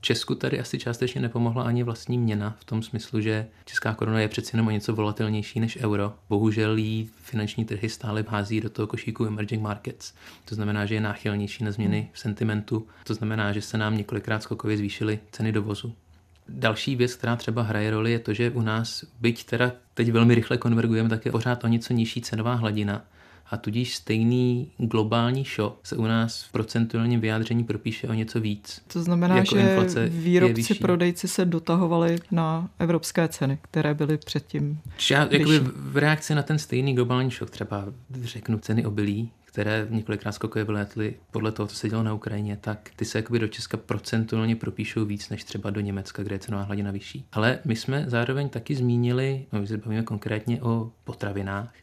Česku 0.00 0.34
tady 0.34 0.60
asi 0.60 0.78
částečně 0.78 1.20
nepomohla 1.20 1.64
ani 1.64 1.82
vlastní 1.82 2.18
měna 2.18 2.56
v 2.60 2.64
tom 2.64 2.82
smyslu, 2.82 3.20
že 3.20 3.46
česká 3.64 3.94
koruna 3.94 4.20
je 4.20 4.28
přeci 4.28 4.56
jenom 4.56 4.66
o 4.66 4.70
něco 4.70 4.94
volatilnější 4.94 5.60
než 5.60 5.78
euro. 5.80 6.14
Bohužel 6.28 6.76
jí 6.76 7.10
finanční 7.16 7.64
trhy 7.64 7.88
stále 7.88 8.24
hází 8.28 8.60
do 8.60 8.70
toho 8.70 8.86
košíku 8.86 9.26
emerging 9.26 9.62
markets. 9.62 10.14
To 10.44 10.54
znamená, 10.54 10.86
že 10.86 10.94
je 10.94 11.00
náchylnější 11.00 11.64
na 11.64 11.72
změny 11.72 12.10
v 12.12 12.18
sentimentu. 12.18 12.86
To 13.04 13.14
znamená, 13.14 13.52
že 13.52 13.62
se 13.62 13.78
nám 13.78 13.96
několikrát 13.96 14.42
skokově 14.42 14.76
zvýšily 14.76 15.18
ceny 15.32 15.52
dovozu. 15.52 15.94
Další 16.52 16.96
věc, 16.96 17.14
která 17.14 17.36
třeba 17.36 17.62
hraje 17.62 17.90
roli, 17.90 18.12
je 18.12 18.18
to, 18.18 18.34
že 18.34 18.50
u 18.50 18.62
nás, 18.62 19.04
byť 19.20 19.44
teda 19.44 19.72
teď 19.94 20.12
velmi 20.12 20.34
rychle 20.34 20.56
konvergujeme, 20.58 21.08
tak 21.08 21.26
je 21.26 21.32
pořád 21.32 21.64
o 21.64 21.68
něco 21.68 21.92
nižší 21.92 22.20
cenová 22.20 22.54
hladina 22.54 23.04
a 23.50 23.56
tudíž 23.56 23.96
stejný 23.96 24.70
globální 24.78 25.44
šok 25.44 25.80
se 25.82 25.96
u 25.96 26.02
nás 26.02 26.42
v 26.42 26.52
procentuálním 26.52 27.20
vyjádření 27.20 27.64
propíše 27.64 28.08
o 28.08 28.12
něco 28.12 28.40
víc. 28.40 28.82
To 28.92 29.02
znamená, 29.02 29.36
jako 29.36 29.56
že 29.56 30.08
výrobci, 30.08 30.74
prodejci 30.74 31.28
se 31.28 31.44
dotahovali 31.44 32.18
na 32.30 32.70
evropské 32.78 33.28
ceny, 33.28 33.58
které 33.62 33.94
byly 33.94 34.18
předtím 34.18 34.80
Já, 35.10 35.28
jakoby 35.30 35.58
v 35.74 35.96
reakci 35.96 36.34
na 36.34 36.42
ten 36.42 36.58
stejný 36.58 36.94
globální 36.94 37.30
šok, 37.30 37.50
třeba 37.50 37.84
řeknu 38.22 38.58
ceny 38.58 38.86
obilí, 38.86 39.30
které 39.50 39.86
několikrát 39.90 40.32
skokově 40.32 40.64
vylétly 40.64 41.14
podle 41.30 41.52
toho, 41.52 41.66
co 41.66 41.76
se 41.76 41.88
dělo 41.88 42.02
na 42.02 42.14
Ukrajině, 42.14 42.58
tak 42.60 42.90
ty 42.96 43.04
se 43.04 43.18
jakoby 43.18 43.38
do 43.38 43.48
Česka 43.48 43.76
procentuálně 43.76 44.56
propíšou 44.56 45.04
víc 45.04 45.28
než 45.28 45.44
třeba 45.44 45.70
do 45.70 45.80
Německa, 45.80 46.22
kde 46.22 46.34
je 46.34 46.38
cenová 46.38 46.62
hladina 46.62 46.90
vyšší. 46.90 47.26
Ale 47.32 47.58
my 47.64 47.76
jsme 47.76 48.04
zároveň 48.06 48.48
taky 48.48 48.76
zmínili, 48.76 49.46
no, 49.52 49.60
my 49.60 49.66
se 49.66 49.76
bavíme 49.76 50.02
konkrétně 50.02 50.62
o 50.62 50.92
potravinách, 51.04 51.74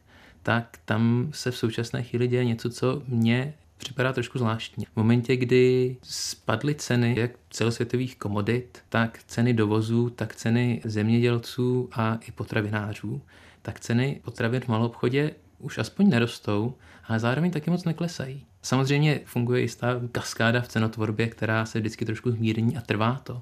tak 0.44 0.80
tam 0.86 1.30
se 1.34 1.52
v 1.52 1.58
současné 1.58 2.04
chvíli 2.04 2.28
děje 2.28 2.46
něco, 2.46 2.70
co 2.70 3.04
mě 3.08 3.54
připadá 3.78 4.14
trošku 4.14 4.40
zvláštně. 4.40 4.86
V 4.94 4.96
momentě, 4.96 5.36
kdy 5.36 5.98
spadly 6.04 6.76
ceny 6.76 7.16
jak 7.18 7.32
celosvětových 7.50 8.18
komodit, 8.18 8.80
tak 8.90 9.20
ceny 9.28 9.54
dovozů, 9.54 10.10
tak 10.10 10.36
ceny 10.36 10.82
zemědělců 10.86 11.90
a 11.92 12.20
i 12.28 12.32
potravinářů, 12.32 13.22
tak 13.62 13.80
ceny 13.80 14.22
potravin 14.24 14.62
v 14.62 14.68
malobchodě 14.68 15.32
už 15.60 15.78
aspoň 15.78 16.10
nerostou, 16.10 16.74
ale 17.08 17.20
zároveň 17.20 17.52
taky 17.52 17.72
moc 17.72 17.84
neklesají. 17.84 18.46
Samozřejmě 18.62 19.20
funguje 19.26 19.62
jistá 19.62 19.88
kaskáda 20.12 20.62
v 20.62 20.68
cenotvorbě, 20.68 21.28
která 21.28 21.66
se 21.66 21.80
vždycky 21.80 22.06
trošku 22.06 22.32
zmírní 22.32 22.78
a 22.78 22.82
trvá 22.82 23.22
to. 23.24 23.42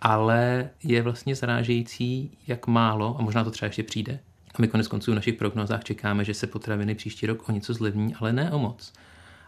Ale 0.00 0.70
je 0.82 1.02
vlastně 1.02 1.34
zarážející, 1.34 2.38
jak 2.46 2.66
málo, 2.66 3.16
a 3.18 3.22
možná 3.22 3.44
to 3.44 3.50
třeba 3.50 3.66
ještě 3.66 3.82
přijde, 3.82 4.20
a 4.54 4.56
my 4.60 4.68
konec 4.68 4.88
konců 4.88 5.12
v 5.12 5.14
našich 5.14 5.34
prognozách 5.34 5.84
čekáme, 5.84 6.24
že 6.24 6.34
se 6.34 6.46
potraviny 6.46 6.94
příští 6.94 7.26
rok 7.26 7.48
o 7.48 7.52
něco 7.52 7.74
zlevní, 7.74 8.14
ale 8.14 8.32
ne 8.32 8.50
o 8.50 8.58
moc. 8.58 8.92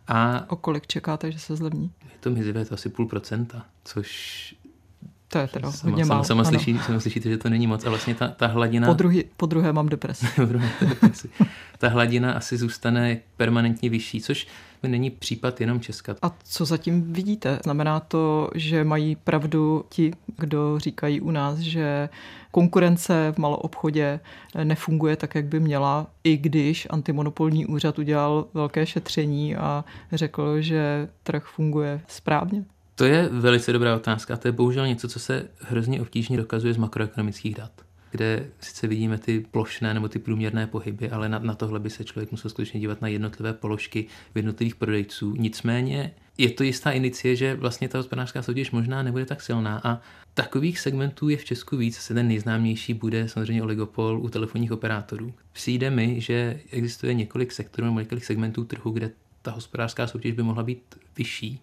A 0.09 0.51
o 0.51 0.57
kolik 0.57 0.87
čekáte, 0.87 1.33
že 1.33 1.39
se 1.39 1.57
zlevní? 1.57 1.91
Je 2.05 2.19
to 2.21 2.31
mizivé, 2.31 2.65
to 2.65 2.75
asi 2.75 2.89
půl 2.89 3.07
procenta, 3.07 3.67
což 3.85 4.55
to 5.33 5.39
je 5.39 5.49
teda 5.49 5.73
sama, 5.73 5.91
hodně 5.91 6.05
málo. 6.05 6.25
Sama, 6.25 6.45
slyší, 6.45 6.79
sama 6.79 7.01
slyšíte, 7.01 7.31
že 7.31 7.39
to 7.39 7.49
není 7.49 7.67
moc. 7.67 7.85
A 7.85 7.89
vlastně 7.89 8.15
ta, 8.15 8.29
ta 8.29 8.47
hladina... 8.47 8.87
Po, 8.87 8.95
druhý, 8.95 9.25
po 9.37 9.47
druhé 9.47 9.73
mám 9.73 9.89
depresi. 9.89 10.27
po 10.37 10.45
druhé 10.45 10.71
depresi. 10.89 11.31
ta 11.79 11.89
hladina 11.89 12.33
asi 12.33 12.57
zůstane 12.57 13.19
permanentně 13.37 13.91
vyšší, 13.91 14.21
což 14.21 14.47
není 14.83 15.11
případ 15.11 15.61
jenom 15.61 15.81
Česka. 15.81 16.17
A 16.23 16.37
co 16.45 16.65
zatím 16.65 17.13
vidíte? 17.13 17.59
Znamená 17.65 18.01
to, 18.01 18.51
že 18.55 18.85
mají 18.85 19.17
pravdu 19.17 19.85
ti, 19.89 20.13
kdo 20.39 20.79
říkají 20.79 21.21
u 21.21 21.31
nás, 21.31 21.59
že 21.59 22.09
konkurence 22.51 23.33
v 23.37 23.39
maloobchodě 23.39 24.21
nefunguje 24.65 25.17
tak, 25.17 25.35
jak 25.35 25.45
by 25.45 25.61
měla, 25.61 26.07
i 26.25 26.37
když 26.37 26.87
antimonopolní 26.91 27.67
úřad 27.67 27.99
udělal 27.99 28.47
velké 28.55 28.87
šetření 28.87 29.57
a 29.57 29.85
řekl, 30.13 30.61
že 30.61 31.09
trh 31.23 31.45
funguje 31.45 32.01
správně? 32.09 32.65
To 32.95 33.05
je 33.05 33.29
velice 33.33 33.73
dobrá 33.73 33.97
otázka. 33.97 34.37
To 34.37 34.49
je 34.49 34.53
bohužel 34.53 34.87
něco, 34.87 35.09
co 35.09 35.19
se 35.19 35.49
hrozně 35.59 36.01
obtížně 36.01 36.37
dokazuje 36.37 36.75
z 36.75 36.77
makroekonomických 36.77 37.55
dat 37.55 37.73
kde 38.13 38.47
sice 38.61 38.87
vidíme 38.87 39.19
ty 39.19 39.41
plošné 39.51 39.95
nebo 39.95 40.09
ty 40.09 40.19
průměrné 40.19 40.67
pohyby, 40.67 41.11
ale 41.11 41.29
na, 41.29 41.39
na 41.39 41.55
tohle 41.55 41.81
by 41.81 41.91
se 41.91 42.05
člověk 42.05 42.31
musel 42.31 42.51
skutečně 42.51 42.81
dívat 42.81 43.03
na 43.03 43.09
jednotlivé 43.09 43.53
položky 43.53 44.07
v 44.35 44.37
jednotlivých 44.37 44.75
prodejců. 44.75 45.35
Nicméně 45.39 46.15
je 46.39 46.51
to 46.51 46.63
jistá 46.63 46.91
indicie, 46.91 47.37
že 47.37 47.55
vlastně 47.55 47.89
ta 47.89 47.99
hospodářská 47.99 48.43
soutěž 48.43 48.71
možná 48.71 49.03
nebude 49.03 49.27
tak 49.27 49.43
silná 49.43 49.81
a 49.85 50.01
takových 50.35 50.81
segmentů 50.81 51.29
je 51.29 51.37
v 51.37 51.45
Česku 51.45 51.77
víc. 51.77 51.97
Se 51.97 52.15
ten 52.15 52.29
nejznámější 52.29 52.95
bude 52.95 53.29
samozřejmě 53.29 53.63
oligopol 53.63 54.21
u 54.23 54.29
telefonních 54.29 54.73
operátorů. 54.73 55.35
Přijde 55.53 55.91
mi, 55.91 56.21
že 56.21 56.61
existuje 56.71 57.15
několik 57.15 57.53
sektorů 57.53 57.85
nebo 57.87 58.01
několik 58.01 58.25
segmentů 58.25 58.65
trhu, 58.65 58.91
kde 58.91 59.11
ta 59.43 59.51
hospodářská 59.51 60.07
soutěž 60.07 60.33
by 60.33 60.43
mohla 60.43 60.63
být 60.63 60.83
vyšší. 61.17 61.61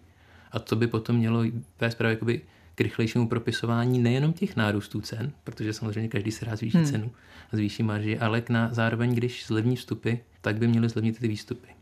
A 0.51 0.59
to 0.59 0.75
by 0.75 0.87
potom 0.87 1.15
mělo 1.15 1.43
vést 1.79 1.95
právě 1.95 2.13
jakoby 2.13 2.41
k 2.75 2.81
rychlejšímu 2.81 3.27
propisování 3.27 3.99
nejenom 3.99 4.33
těch 4.33 4.55
nárůstů 4.55 5.01
cen, 5.01 5.31
protože 5.43 5.73
samozřejmě 5.73 6.09
každý 6.09 6.31
se 6.31 6.45
rád 6.45 6.55
zvýší 6.55 6.77
hmm. 6.77 6.85
cenu 6.85 7.11
a 7.53 7.55
zvýší 7.55 7.83
marži, 7.83 8.19
ale 8.19 8.41
k 8.41 8.49
na, 8.49 8.73
zároveň, 8.73 9.15
když 9.15 9.47
zlevní 9.47 9.75
vstupy, 9.75 10.13
tak 10.41 10.57
by 10.57 10.67
měly 10.67 10.89
zlevnit 10.89 11.19
ty 11.19 11.27
výstupy. 11.27 11.78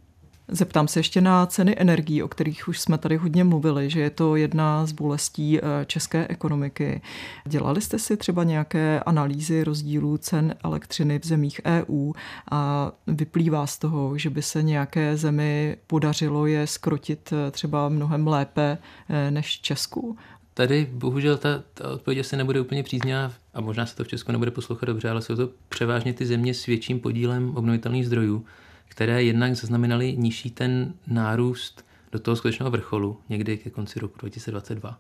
Zeptám 0.52 0.88
se 0.88 1.00
ještě 1.00 1.22
na 1.22 1.46
ceny 1.46 1.76
energií, 1.78 2.24
o 2.24 2.28
kterých 2.28 2.68
už 2.68 2.80
jsme 2.80 2.98
tady 2.98 3.18
hodně 3.18 3.44
mluvili, 3.44 3.90
že 3.90 4.00
je 4.00 4.10
to 4.10 4.36
jedna 4.36 4.86
z 4.86 4.92
bolestí 4.92 5.60
eh, 5.60 5.62
české 5.86 6.28
ekonomiky. 6.28 7.02
Dělali 7.46 7.82
jste 7.82 8.00
si 8.00 8.18
třeba 8.18 8.44
nějaké 8.44 9.00
analýzy 9.00 9.64
rozdílů 9.64 10.18
cen 10.18 10.56
elektřiny 10.64 11.20
v 11.20 11.26
zemích 11.26 11.62
EU 11.66 12.14
a 12.52 12.92
vyplývá 13.08 13.68
z 13.68 13.78
toho, 13.78 14.18
že 14.18 14.30
by 14.30 14.42
se 14.42 14.64
nějaké 14.64 15.18
zemi 15.18 15.78
podařilo 15.88 16.46
je 16.46 16.68
skrotit 16.68 17.34
eh, 17.34 17.52
třeba 17.52 17.90
mnohem 17.90 18.28
lépe 18.28 18.78
eh, 19.10 19.32
než 19.32 19.62
Česku? 19.62 20.18
Tady 20.54 20.88
bohužel 20.92 21.38
ta, 21.38 21.64
ta 21.74 21.90
odpověď 21.90 22.20
asi 22.20 22.38
nebude 22.38 22.62
úplně 22.62 22.84
příznivá 22.84 23.32
a 23.54 23.62
možná 23.62 23.86
se 23.86 23.96
to 23.96 24.04
v 24.04 24.08
Česku 24.08 24.32
nebude 24.32 24.52
poslouchat 24.52 24.86
dobře, 24.86 25.10
ale 25.10 25.22
jsou 25.22 25.36
to 25.36 25.50
převážně 25.70 26.14
ty 26.14 26.26
země 26.26 26.54
s 26.54 26.66
větším 26.66 27.00
podílem 27.00 27.56
obnovitelných 27.56 28.06
zdrojů, 28.06 28.46
které 28.88 29.23
jednak 29.23 29.56
zaznamenaly 29.56 30.17
nižší 30.17 30.52
ten 30.52 30.93
nárůst 31.08 31.86
do 32.12 32.19
toho 32.19 32.36
skutečného 32.36 32.71
vrcholu, 32.71 33.19
někdy 33.30 33.58
ke 33.58 33.69
konci 33.69 34.00
roku 34.00 34.17
2022, 34.19 35.00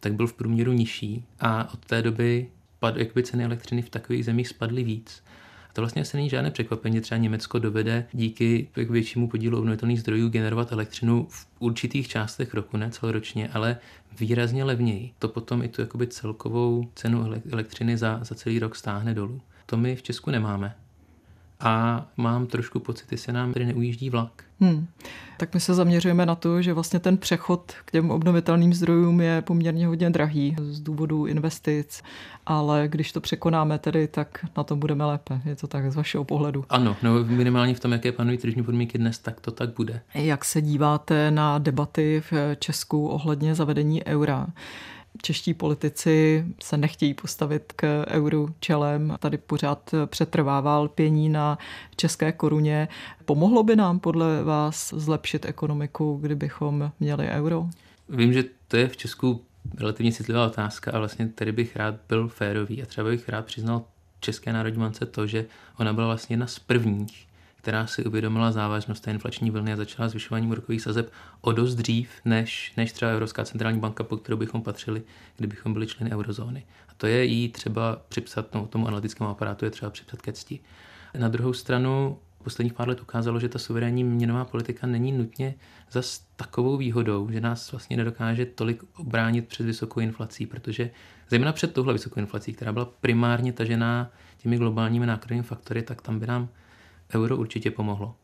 tak 0.00 0.14
byl 0.14 0.26
v 0.26 0.32
průměru 0.32 0.72
nižší 0.72 1.24
a 1.40 1.74
od 1.74 1.86
té 1.86 2.02
doby 2.02 2.48
pad, 2.78 2.96
jakoby 2.96 3.22
ceny 3.22 3.44
elektřiny 3.44 3.82
v 3.82 3.90
takových 3.90 4.24
zemích 4.24 4.48
spadly 4.48 4.84
víc. 4.84 5.22
A 5.70 5.72
to 5.72 5.82
vlastně 5.82 6.02
asi 6.02 6.16
není 6.16 6.28
žádné 6.28 6.50
překvapení, 6.50 7.00
třeba 7.00 7.18
Německo 7.18 7.58
dovede 7.58 8.06
díky 8.12 8.68
k 8.74 8.90
většímu 8.90 9.28
podílu 9.28 9.58
obnovitelných 9.58 10.00
zdrojů 10.00 10.28
generovat 10.28 10.72
elektřinu 10.72 11.26
v 11.30 11.46
určitých 11.58 12.08
částech 12.08 12.54
roku, 12.54 12.76
ne 12.76 12.90
celoročně, 12.90 13.48
ale 13.48 13.78
výrazně 14.18 14.64
levněji. 14.64 15.10
To 15.18 15.28
potom 15.28 15.62
i 15.62 15.68
tu 15.68 15.80
jakoby 15.80 16.06
celkovou 16.06 16.90
cenu 16.94 17.42
elektřiny 17.52 17.96
za, 17.96 18.20
za 18.22 18.34
celý 18.34 18.58
rok 18.58 18.76
stáhne 18.76 19.14
dolů. 19.14 19.40
To 19.66 19.76
my 19.76 19.96
v 19.96 20.02
Česku 20.02 20.30
nemáme 20.30 20.74
a 21.60 22.06
mám 22.16 22.46
trošku 22.46 22.80
pocit, 22.80 23.06
že 23.10 23.16
se 23.16 23.32
nám 23.32 23.52
tady 23.52 23.66
neujíždí 23.66 24.10
vlak. 24.10 24.44
Hmm. 24.60 24.86
Tak 25.36 25.54
my 25.54 25.60
se 25.60 25.74
zaměřujeme 25.74 26.26
na 26.26 26.34
to, 26.34 26.62
že 26.62 26.72
vlastně 26.72 26.98
ten 26.98 27.16
přechod 27.16 27.72
k 27.84 27.90
těm 27.90 28.10
obnovitelným 28.10 28.74
zdrojům 28.74 29.20
je 29.20 29.42
poměrně 29.42 29.86
hodně 29.86 30.10
drahý 30.10 30.56
z 30.58 30.80
důvodu 30.80 31.26
investic, 31.26 32.02
ale 32.46 32.88
když 32.88 33.12
to 33.12 33.20
překonáme 33.20 33.78
tedy, 33.78 34.08
tak 34.08 34.46
na 34.56 34.64
to 34.64 34.76
budeme 34.76 35.04
lépe. 35.04 35.40
Je 35.44 35.56
to 35.56 35.66
tak 35.66 35.92
z 35.92 35.96
vašeho 35.96 36.24
pohledu? 36.24 36.64
Ano, 36.68 36.96
no 37.02 37.24
minimálně 37.24 37.74
v 37.74 37.80
tom, 37.80 37.92
jaké 37.92 38.12
panují 38.12 38.38
tržní 38.38 38.62
podmínky 38.62 38.98
dnes, 38.98 39.18
tak 39.18 39.40
to 39.40 39.50
tak 39.50 39.74
bude. 39.76 40.00
Jak 40.14 40.44
se 40.44 40.62
díváte 40.62 41.30
na 41.30 41.58
debaty 41.58 42.22
v 42.30 42.56
Česku 42.58 43.08
ohledně 43.08 43.54
zavedení 43.54 44.06
eura? 44.06 44.46
Čeští 45.22 45.54
politici 45.54 46.44
se 46.62 46.76
nechtějí 46.76 47.14
postavit 47.14 47.72
k 47.76 48.04
euru 48.08 48.48
čelem. 48.60 49.16
Tady 49.18 49.38
pořád 49.38 49.94
přetrvává 50.06 50.78
lpění 50.78 51.28
na 51.28 51.58
české 51.96 52.32
koruně. 52.32 52.88
Pomohlo 53.24 53.62
by 53.62 53.76
nám 53.76 53.98
podle 53.98 54.44
vás 54.44 54.94
zlepšit 54.96 55.44
ekonomiku, 55.44 56.18
kdybychom 56.22 56.92
měli 57.00 57.28
euro? 57.28 57.68
Vím, 58.08 58.32
že 58.32 58.44
to 58.68 58.76
je 58.76 58.88
v 58.88 58.96
Česku 58.96 59.42
relativně 59.78 60.12
citlivá 60.12 60.46
otázka 60.46 60.90
a 60.92 60.98
vlastně 60.98 61.28
tady 61.28 61.52
bych 61.52 61.76
rád 61.76 61.94
byl 62.08 62.28
férový 62.28 62.82
a 62.82 62.86
třeba 62.86 63.10
bych 63.10 63.28
rád 63.28 63.46
přiznal 63.46 63.82
České 64.20 64.52
národní 64.52 64.80
bance 64.80 65.06
to, 65.06 65.26
že 65.26 65.46
ona 65.78 65.92
byla 65.92 66.06
vlastně 66.06 66.34
jedna 66.34 66.46
z 66.46 66.58
prvních, 66.58 67.26
která 67.66 67.86
si 67.86 68.04
uvědomila 68.04 68.52
závažnost 68.52 69.04
té 69.04 69.10
inflační 69.10 69.50
vlny 69.50 69.72
a 69.72 69.76
začala 69.76 70.08
zvyšováním 70.08 70.50
úrokových 70.50 70.82
sazeb 70.82 71.12
o 71.40 71.52
dost 71.52 71.74
dřív, 71.74 72.10
než, 72.24 72.72
než 72.76 72.92
třeba 72.92 73.10
Evropská 73.10 73.44
centrální 73.44 73.80
banka, 73.80 74.04
po 74.04 74.16
kterou 74.16 74.36
bychom 74.36 74.62
patřili, 74.62 75.02
kdybychom 75.36 75.72
byli 75.72 75.86
členy 75.86 76.12
eurozóny. 76.12 76.66
A 76.88 76.92
to 76.96 77.06
je 77.06 77.24
jí 77.24 77.48
třeba 77.48 78.02
připsat, 78.08 78.54
no, 78.54 78.66
tomu 78.66 78.86
analytickému 78.86 79.30
aparátu 79.30 79.64
je 79.64 79.70
třeba 79.70 79.90
připsat 79.90 80.22
ke 80.22 80.32
cti. 80.32 80.60
Na 81.18 81.28
druhou 81.28 81.52
stranu 81.52 82.18
posledních 82.44 82.72
pár 82.72 82.88
let 82.88 83.00
ukázalo, 83.00 83.40
že 83.40 83.48
ta 83.48 83.58
suverénní 83.58 84.04
měnová 84.04 84.44
politika 84.44 84.86
není 84.86 85.12
nutně 85.12 85.54
za 85.90 86.02
takovou 86.36 86.76
výhodou, 86.76 87.28
že 87.30 87.40
nás 87.40 87.72
vlastně 87.72 87.96
nedokáže 87.96 88.46
tolik 88.46 88.82
obránit 88.96 89.48
před 89.48 89.66
vysokou 89.66 90.00
inflací, 90.00 90.46
protože 90.46 90.90
zejména 91.30 91.52
před 91.52 91.74
touhle 91.74 91.92
vysokou 91.92 92.20
inflací, 92.20 92.52
která 92.52 92.72
byla 92.72 92.88
primárně 93.00 93.52
tažená 93.52 94.10
těmi 94.38 94.56
globálními 94.56 95.06
nákladovými 95.06 95.42
faktory, 95.42 95.82
tak 95.82 96.02
tam 96.02 96.18
by 96.18 96.26
nám 96.26 96.48
euro 97.14 97.36
určitě 97.36 97.70
pomohlo. 97.70 98.16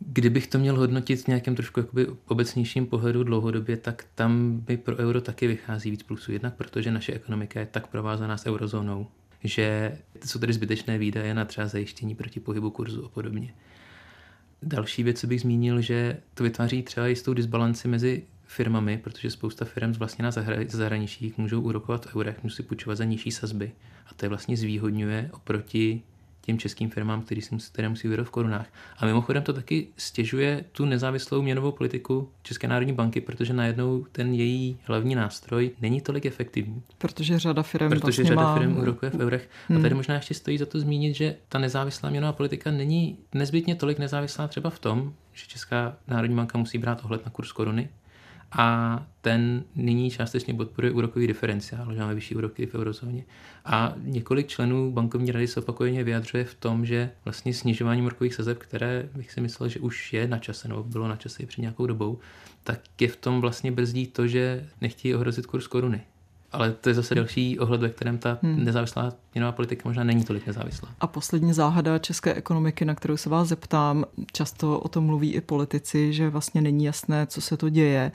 Kdybych 0.00 0.46
to 0.46 0.58
měl 0.58 0.76
hodnotit 0.76 1.24
v 1.24 1.28
nějakém 1.28 1.54
trošku 1.54 1.80
jakoby 1.80 2.06
obecnějším 2.26 2.86
pohledu 2.86 3.24
dlouhodobě, 3.24 3.76
tak 3.76 4.04
tam 4.14 4.60
by 4.60 4.76
pro 4.76 4.96
euro 4.96 5.20
taky 5.20 5.46
vychází 5.46 5.90
víc 5.90 6.02
plusů. 6.02 6.32
Jednak 6.32 6.54
protože 6.54 6.90
naše 6.90 7.12
ekonomika 7.12 7.60
je 7.60 7.66
tak 7.66 7.86
provázaná 7.86 8.36
s 8.36 8.46
eurozónou, 8.46 9.06
že 9.44 9.98
jsou 10.24 10.38
tady 10.38 10.52
zbytečné 10.52 10.98
výdaje 10.98 11.34
na 11.34 11.44
třeba 11.44 11.66
zajištění 11.66 12.14
proti 12.14 12.40
pohybu 12.40 12.70
kurzu 12.70 13.04
a 13.04 13.08
podobně. 13.08 13.54
Další 14.62 15.02
věc, 15.02 15.20
co 15.20 15.26
bych 15.26 15.40
zmínil, 15.40 15.80
že 15.80 16.16
to 16.34 16.44
vytváří 16.44 16.82
třeba 16.82 17.06
jistou 17.06 17.34
disbalanci 17.34 17.88
mezi 17.88 18.22
firmami, 18.44 18.98
protože 18.98 19.30
spousta 19.30 19.64
firm 19.64 19.92
vlastně 19.92 20.22
na 20.22 20.30
zahraničí 20.68 21.34
můžou 21.36 21.60
úrokovat 21.60 22.06
v 22.06 22.16
eurech, 22.16 22.42
můžou 22.42 22.54
si 22.54 22.62
půjčovat 22.62 22.98
za 22.98 23.04
nižší 23.04 23.30
sazby 23.30 23.72
a 24.06 24.14
to 24.14 24.24
je 24.24 24.28
vlastně 24.28 24.56
zvýhodňuje 24.56 25.30
oproti 25.32 26.02
těm 26.48 26.58
českým 26.58 26.90
firmám, 26.90 27.22
který 27.22 27.42
si 27.42 27.54
musí, 27.54 27.72
které 27.72 27.88
musí 27.88 28.08
vydat 28.08 28.24
v 28.24 28.30
korunách. 28.30 28.66
A 28.98 29.06
mimochodem 29.06 29.42
to 29.42 29.52
taky 29.52 29.88
stěžuje 29.96 30.64
tu 30.72 30.84
nezávislou 30.84 31.42
měnovou 31.42 31.72
politiku 31.72 32.30
České 32.42 32.68
národní 32.68 32.92
banky, 32.92 33.20
protože 33.20 33.52
najednou 33.52 34.06
ten 34.12 34.34
její 34.34 34.78
hlavní 34.82 35.14
nástroj 35.14 35.70
není 35.80 36.00
tolik 36.00 36.26
efektivní. 36.26 36.82
Protože 36.98 37.38
řada 37.38 37.62
firm 37.62 37.88
Protože 37.90 38.00
vlastně 38.00 38.24
řada 38.24 38.42
má... 38.42 38.58
firm 38.58 38.78
úrokuje 38.78 39.10
v 39.10 39.14
eurech. 39.14 39.48
Hmm. 39.68 39.78
A 39.78 39.82
tady 39.82 39.94
možná 39.94 40.14
ještě 40.14 40.34
stojí 40.34 40.58
za 40.58 40.66
to 40.66 40.80
zmínit, 40.80 41.14
že 41.14 41.36
ta 41.48 41.58
nezávislá 41.58 42.10
měnová 42.10 42.32
politika 42.32 42.70
není 42.70 43.18
nezbytně 43.34 43.74
tolik 43.74 43.98
nezávislá 43.98 44.48
třeba 44.48 44.70
v 44.70 44.78
tom, 44.78 45.12
že 45.32 45.46
Česká 45.46 45.96
národní 46.06 46.36
banka 46.36 46.58
musí 46.58 46.78
brát 46.78 47.04
ohled 47.04 47.24
na 47.24 47.30
kurz 47.30 47.52
koruny, 47.52 47.88
a 48.52 49.06
ten 49.20 49.64
nyní 49.74 50.10
částečně 50.10 50.54
podporuje 50.54 50.92
úrokový 50.92 51.26
diferenciál, 51.26 51.94
že 51.94 52.00
máme 52.00 52.14
vyšší 52.14 52.34
úroky 52.34 52.66
v 52.66 52.74
eurozóně. 52.74 53.24
A 53.64 53.94
několik 53.96 54.46
členů 54.46 54.92
bankovní 54.92 55.32
rady 55.32 55.46
se 55.46 55.60
opakovaně 55.60 56.04
vyjadřuje 56.04 56.44
v 56.44 56.54
tom, 56.54 56.86
že 56.86 57.10
vlastně 57.24 57.54
snižování 57.54 58.02
úrokových 58.02 58.34
sazeb, 58.34 58.58
které 58.58 59.08
bych 59.14 59.32
si 59.32 59.40
myslel, 59.40 59.68
že 59.68 59.80
už 59.80 60.12
je 60.12 60.28
na 60.28 60.38
čase, 60.38 60.68
nebo 60.68 60.82
bylo 60.82 61.08
na 61.08 61.16
čase 61.16 61.42
i 61.42 61.46
před 61.46 61.60
nějakou 61.60 61.86
dobou, 61.86 62.18
tak 62.62 62.80
je 63.00 63.08
v 63.08 63.16
tom 63.16 63.40
vlastně 63.40 63.72
brzdí 63.72 64.06
to, 64.06 64.26
že 64.26 64.68
nechtějí 64.80 65.14
ohrozit 65.14 65.46
kurz 65.46 65.66
koruny. 65.66 66.02
Ale 66.52 66.72
to 66.72 66.88
je 66.88 66.94
zase 66.94 67.14
další 67.14 67.58
ohled, 67.58 67.80
ve 67.80 67.88
kterém 67.88 68.18
ta 68.18 68.38
hmm. 68.42 68.64
nezávislá 68.64 69.12
měnová 69.34 69.52
politika 69.52 69.88
možná 69.88 70.04
není 70.04 70.24
tolik 70.24 70.46
nezávislá. 70.46 70.88
A 71.00 71.06
poslední 71.06 71.52
záhada 71.52 71.98
české 71.98 72.34
ekonomiky, 72.34 72.84
na 72.84 72.94
kterou 72.94 73.16
se 73.16 73.30
vás 73.30 73.48
zeptám, 73.48 74.04
často 74.32 74.80
o 74.80 74.88
tom 74.88 75.04
mluví 75.04 75.34
i 75.34 75.40
politici, 75.40 76.12
že 76.12 76.30
vlastně 76.30 76.60
není 76.60 76.84
jasné, 76.84 77.26
co 77.26 77.40
se 77.40 77.56
to 77.56 77.68
děje. 77.68 78.12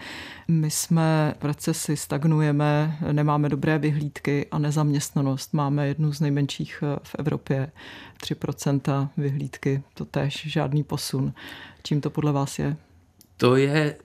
My 0.48 0.72
jsme 0.72 1.34
v 1.42 1.46
recesi, 1.46 1.98
stagnujeme, 1.98 2.98
nemáme 3.12 3.50
dobré 3.50 3.80
vyhlídky 3.80 4.48
a 4.52 4.60
nezaměstnanost 4.60 5.54
máme 5.54 5.88
jednu 5.88 6.14
z 6.14 6.20
nejmenších 6.20 6.84
v 7.04 7.16
Evropě. 7.20 7.72
3% 8.24 9.10
vyhlídky, 9.18 9.84
to 9.94 10.06
tež 10.06 10.46
žádný 10.48 10.84
posun. 10.84 11.34
Čím 11.84 12.02
to 12.02 12.10
podle 12.10 12.32
vás 12.32 12.60
je? 12.60 12.78
To 13.38 13.56
je 13.56 13.96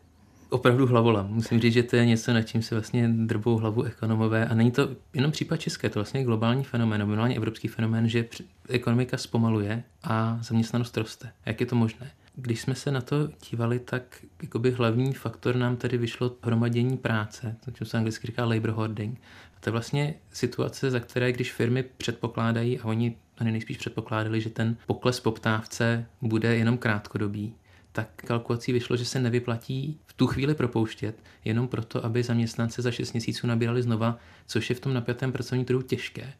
opravdu 0.50 0.86
hlavolam. 0.86 1.28
Musím 1.30 1.60
říct, 1.60 1.72
že 1.72 1.82
to 1.82 1.96
je 1.96 2.06
něco, 2.06 2.32
nad 2.32 2.42
čím 2.42 2.62
se 2.62 2.74
vlastně 2.74 3.08
drbou 3.08 3.56
hlavu 3.56 3.82
ekonomové. 3.82 4.46
A 4.46 4.54
není 4.54 4.70
to 4.70 4.88
jenom 5.14 5.32
případ 5.32 5.56
české, 5.56 5.90
to 5.90 5.98
vlastně 5.98 6.24
globální 6.24 6.64
fenomén, 6.64 7.06
globální 7.06 7.36
evropský 7.36 7.68
fenomén, 7.68 8.08
že 8.08 8.28
ekonomika 8.68 9.16
zpomaluje 9.16 9.82
a 10.02 10.38
zaměstnanost 10.42 10.96
roste. 10.96 11.32
Jak 11.46 11.60
je 11.60 11.66
to 11.66 11.76
možné? 11.76 12.10
Když 12.34 12.60
jsme 12.60 12.74
se 12.74 12.90
na 12.90 13.00
to 13.00 13.28
dívali, 13.50 13.78
tak 13.78 14.24
jakoby 14.42 14.70
hlavní 14.70 15.12
faktor 15.12 15.56
nám 15.56 15.76
tady 15.76 15.98
vyšlo 15.98 16.36
hromadění 16.42 16.96
práce, 16.96 17.56
to, 17.64 17.70
čemu 17.70 17.88
se 17.88 17.96
anglicky 17.96 18.26
říká 18.26 18.44
labor 18.44 18.70
hoarding. 18.70 19.20
A 19.56 19.60
to 19.60 19.68
je 19.68 19.72
vlastně 19.72 20.14
situace, 20.32 20.90
za 20.90 21.00
které, 21.00 21.32
když 21.32 21.52
firmy 21.52 21.82
předpokládají, 21.82 22.80
a 22.80 22.84
oni 22.84 23.16
nejspíš 23.42 23.76
předpokládali, 23.76 24.40
že 24.40 24.50
ten 24.50 24.76
pokles 24.86 25.20
poptávce 25.20 26.06
bude 26.22 26.56
jenom 26.56 26.78
krátkodobý, 26.78 27.54
tak 27.98 28.10
kalkulací 28.16 28.72
vyšlo, 28.72 28.96
že 28.96 29.04
se 29.04 29.20
nevyplatí 29.20 29.98
v 30.06 30.12
tu 30.12 30.26
chvíli 30.26 30.54
propouštět, 30.54 31.22
jenom 31.44 31.68
proto, 31.68 32.04
aby 32.04 32.22
zaměstnance 32.22 32.82
za 32.82 32.90
6 32.90 33.12
měsíců 33.12 33.46
nabírali 33.46 33.82
znova, 33.82 34.18
což 34.46 34.70
je 34.70 34.76
v 34.76 34.80
tom 34.80 34.94
napjatém 34.94 35.32
pracovním 35.32 35.64
trhu 35.64 35.82
těžké. 35.82 36.32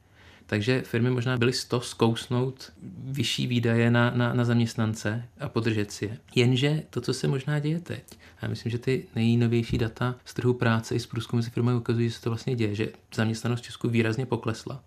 Takže 0.47 0.83
firmy 0.83 1.11
možná 1.11 1.37
byly 1.37 1.53
z 1.53 1.65
toho 1.65 1.81
zkousnout 1.81 2.73
vyšší 3.05 3.47
výdaje 3.47 3.91
na, 3.91 4.11
na, 4.11 4.35
na 4.35 4.45
zaměstnance 4.45 5.25
a 5.41 5.49
podržet 5.49 5.93
si 5.93 6.05
je. 6.05 6.19
Jenže 6.35 6.83
to, 6.91 7.01
co 7.01 7.15
se 7.15 7.29
možná 7.29 7.59
děje 7.59 7.81
teď, 7.81 8.05
já 8.43 8.49
myslím, 8.49 8.73
že 8.73 8.79
ty 8.79 9.07
nejnovější 9.15 9.79
data 9.79 10.15
z 10.25 10.35
trhu 10.35 10.55
práce 10.55 10.95
i 10.95 11.01
z 11.01 11.07
průzkumu 11.07 11.39
mezi 11.39 11.51
firmami 11.51 11.79
ukazují, 11.79 12.09
že 12.09 12.15
se 12.15 12.23
to 12.23 12.31
vlastně 12.31 12.57
děje, 12.57 12.75
že 12.75 12.89
zaměstnanost 13.15 13.61
v 13.61 13.65
Česku 13.65 13.89
výrazně 13.89 14.27
poklesla. 14.27 14.81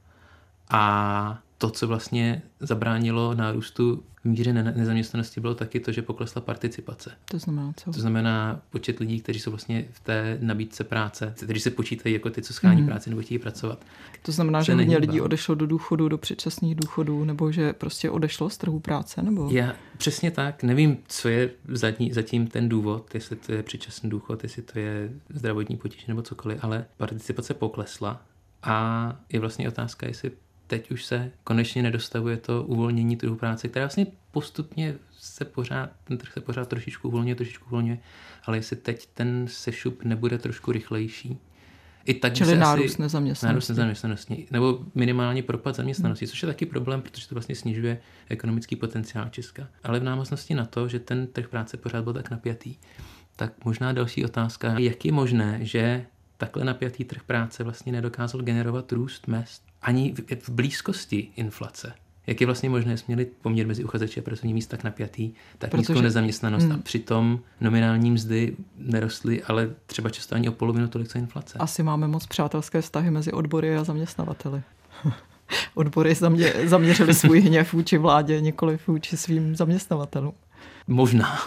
A 0.69 1.41
to, 1.57 1.69
co 1.69 1.87
vlastně 1.87 2.41
zabránilo 2.59 3.33
nárůstu 3.33 4.03
v 4.23 4.25
míře 4.25 4.53
nezaměstnanosti, 4.53 5.41
bylo 5.41 5.55
taky 5.55 5.79
to, 5.79 5.91
že 5.91 6.01
poklesla 6.01 6.41
participace. 6.41 7.11
To 7.25 7.39
znamená 7.39 7.73
co? 7.77 7.91
To 7.91 7.99
znamená 7.99 8.61
počet 8.69 8.99
lidí, 8.99 9.21
kteří 9.21 9.39
jsou 9.39 9.51
vlastně 9.51 9.85
v 9.91 9.99
té 9.99 10.37
nabídce 10.41 10.83
práce, 10.83 11.33
kteří 11.43 11.59
se 11.59 11.71
počítají 11.71 12.13
jako 12.13 12.29
ty, 12.29 12.41
co 12.41 12.53
schání 12.53 12.81
mm. 12.81 12.87
práci 12.87 13.09
nebo 13.09 13.21
chtějí 13.21 13.39
pracovat. 13.39 13.85
To 14.21 14.31
znamená, 14.31 14.61
že 14.61 14.73
hodně 14.73 14.97
lidí 14.97 15.21
odešlo 15.21 15.55
do 15.55 15.67
důchodu, 15.67 16.09
do 16.09 16.17
předčasných 16.17 16.75
důchodů, 16.75 17.25
nebo 17.25 17.51
že 17.51 17.73
prostě 17.73 18.09
odešlo 18.09 18.49
z 18.49 18.57
trhu 18.57 18.79
práce? 18.79 19.21
Nebo? 19.21 19.49
Já 19.51 19.75
přesně 19.97 20.31
tak. 20.31 20.63
Nevím, 20.63 20.97
co 21.07 21.29
je 21.29 21.49
zatím, 21.67 22.13
zatím 22.13 22.47
ten 22.47 22.69
důvod, 22.69 23.15
jestli 23.15 23.35
to 23.35 23.51
je 23.51 23.63
předčasný 23.63 24.09
důchod, 24.09 24.43
jestli 24.43 24.61
to 24.61 24.79
je 24.79 25.09
zdravotní 25.29 25.77
potíž 25.77 26.05
nebo 26.05 26.21
cokoliv, 26.21 26.59
ale 26.61 26.85
participace 26.97 27.53
poklesla 27.53 28.21
a 28.63 29.15
je 29.29 29.39
vlastně 29.39 29.67
otázka, 29.67 30.07
jestli 30.07 30.31
teď 30.71 30.91
už 30.91 31.05
se 31.05 31.31
konečně 31.43 31.83
nedostavuje 31.83 32.37
to 32.37 32.63
uvolnění 32.63 33.17
trhu 33.17 33.35
práce, 33.35 33.67
která 33.67 33.85
vlastně 33.85 34.07
postupně 34.31 34.95
se 35.19 35.45
pořád, 35.45 35.89
ten 36.03 36.17
trh 36.17 36.33
se 36.33 36.41
pořád 36.41 36.67
trošičku 36.67 37.07
uvolňuje, 37.07 37.35
trošičku 37.35 37.65
uvolňuje, 37.65 37.97
ale 38.45 38.57
jestli 38.57 38.75
teď 38.75 39.07
ten 39.13 39.45
sešup 39.49 40.03
nebude 40.03 40.37
trošku 40.37 40.71
rychlejší, 40.71 41.37
i 42.05 42.13
tak 42.13 42.33
Čili 42.33 42.57
nárůst 42.57 42.93
asi, 42.93 43.01
nezaměstnanosti. 43.01 43.45
Nárůst 43.45 43.69
nezaměstnanosti. 43.69 44.47
Nebo 44.51 44.79
minimálně 44.95 45.43
propad 45.43 45.75
zaměstnanosti, 45.75 46.25
hmm. 46.25 46.29
což 46.29 46.41
je 46.41 46.47
taky 46.47 46.65
problém, 46.65 47.01
protože 47.01 47.27
to 47.27 47.35
vlastně 47.35 47.55
snižuje 47.55 47.99
ekonomický 48.29 48.75
potenciál 48.75 49.29
Česka. 49.29 49.67
Ale 49.83 49.99
v 49.99 50.03
návaznosti 50.03 50.55
na 50.55 50.65
to, 50.65 50.87
že 50.87 50.99
ten 50.99 51.27
trh 51.27 51.47
práce 51.47 51.77
pořád 51.77 52.03
byl 52.03 52.13
tak 52.13 52.31
napjatý, 52.31 52.75
tak 53.35 53.65
možná 53.65 53.93
další 53.93 54.25
otázka, 54.25 54.79
jak 54.79 55.05
je 55.05 55.11
možné, 55.11 55.59
že 55.61 56.05
takhle 56.37 56.63
napjatý 56.65 57.03
trh 57.03 57.23
práce 57.23 57.63
vlastně 57.63 57.91
nedokázal 57.91 58.41
generovat 58.41 58.91
růst 58.91 59.27
mest 59.27 59.70
ani 59.81 60.13
v, 60.13 60.35
v 60.41 60.49
blízkosti 60.49 61.27
inflace. 61.35 61.93
Jak 62.27 62.41
je 62.41 62.47
vlastně 62.47 62.69
možné, 62.69 62.97
jsme 62.97 63.15
měli 63.15 63.29
poměr 63.41 63.67
mezi 63.67 63.83
uchazeči 63.83 64.19
a 64.19 64.23
pracovní 64.23 64.53
míst 64.53 64.67
tak 64.67 64.83
napjatý, 64.83 65.31
tak 65.57 65.71
Protože, 65.71 65.79
nízkou 65.79 66.01
nezaměstnanost 66.01 66.63
hmm. 66.63 66.71
a 66.71 66.77
přitom 66.77 67.39
nominální 67.61 68.11
mzdy 68.11 68.55
nerostly, 68.77 69.43
ale 69.43 69.69
třeba 69.85 70.09
často 70.09 70.35
ani 70.35 70.49
o 70.49 70.51
polovinu 70.51 70.87
tolik, 70.87 71.07
co 71.07 71.17
inflace. 71.17 71.57
Asi 71.57 71.83
máme 71.83 72.07
moc 72.07 72.25
přátelské 72.25 72.81
vztahy 72.81 73.11
mezi 73.11 73.31
odbory 73.31 73.75
a 73.77 73.83
zaměstnavateli. 73.83 74.61
Odbory 75.73 76.15
zamě, 76.15 76.53
zaměřili 76.65 77.13
svůj 77.13 77.39
hněv 77.39 77.73
vůči 77.73 77.97
vládě, 77.97 78.41
nikoli 78.41 78.79
vůči 78.87 79.17
svým 79.17 79.55
zaměstnavatelům. 79.55 80.33
Možná. 80.87 81.39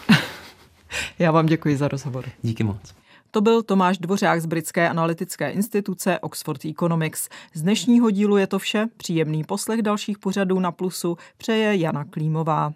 Já 1.19 1.31
vám 1.31 1.47
děkuji 1.47 1.77
za 1.77 1.89
rozhovor. 1.89 2.25
Díky 2.43 2.65
moc. 2.65 2.95
To 3.35 3.41
byl 3.41 3.63
Tomáš 3.63 3.99
Dvořák 3.99 4.41
z 4.41 4.47
britské 4.47 4.89
analytické 4.89 5.51
instituce 5.51 6.19
Oxford 6.19 6.65
Economics. 6.65 7.29
Z 7.55 7.63
dnešního 7.63 8.11
dílu 8.11 8.37
je 8.37 8.47
to 8.47 8.59
vše. 8.59 8.87
Příjemný 8.97 9.45
poslech 9.45 9.83
dalších 9.83 10.19
pořadů 10.19 10.61
na 10.61 10.73
Plusu 10.73 11.19
přeje 11.37 11.77
Jana 11.77 12.05
Klímová. 12.05 12.73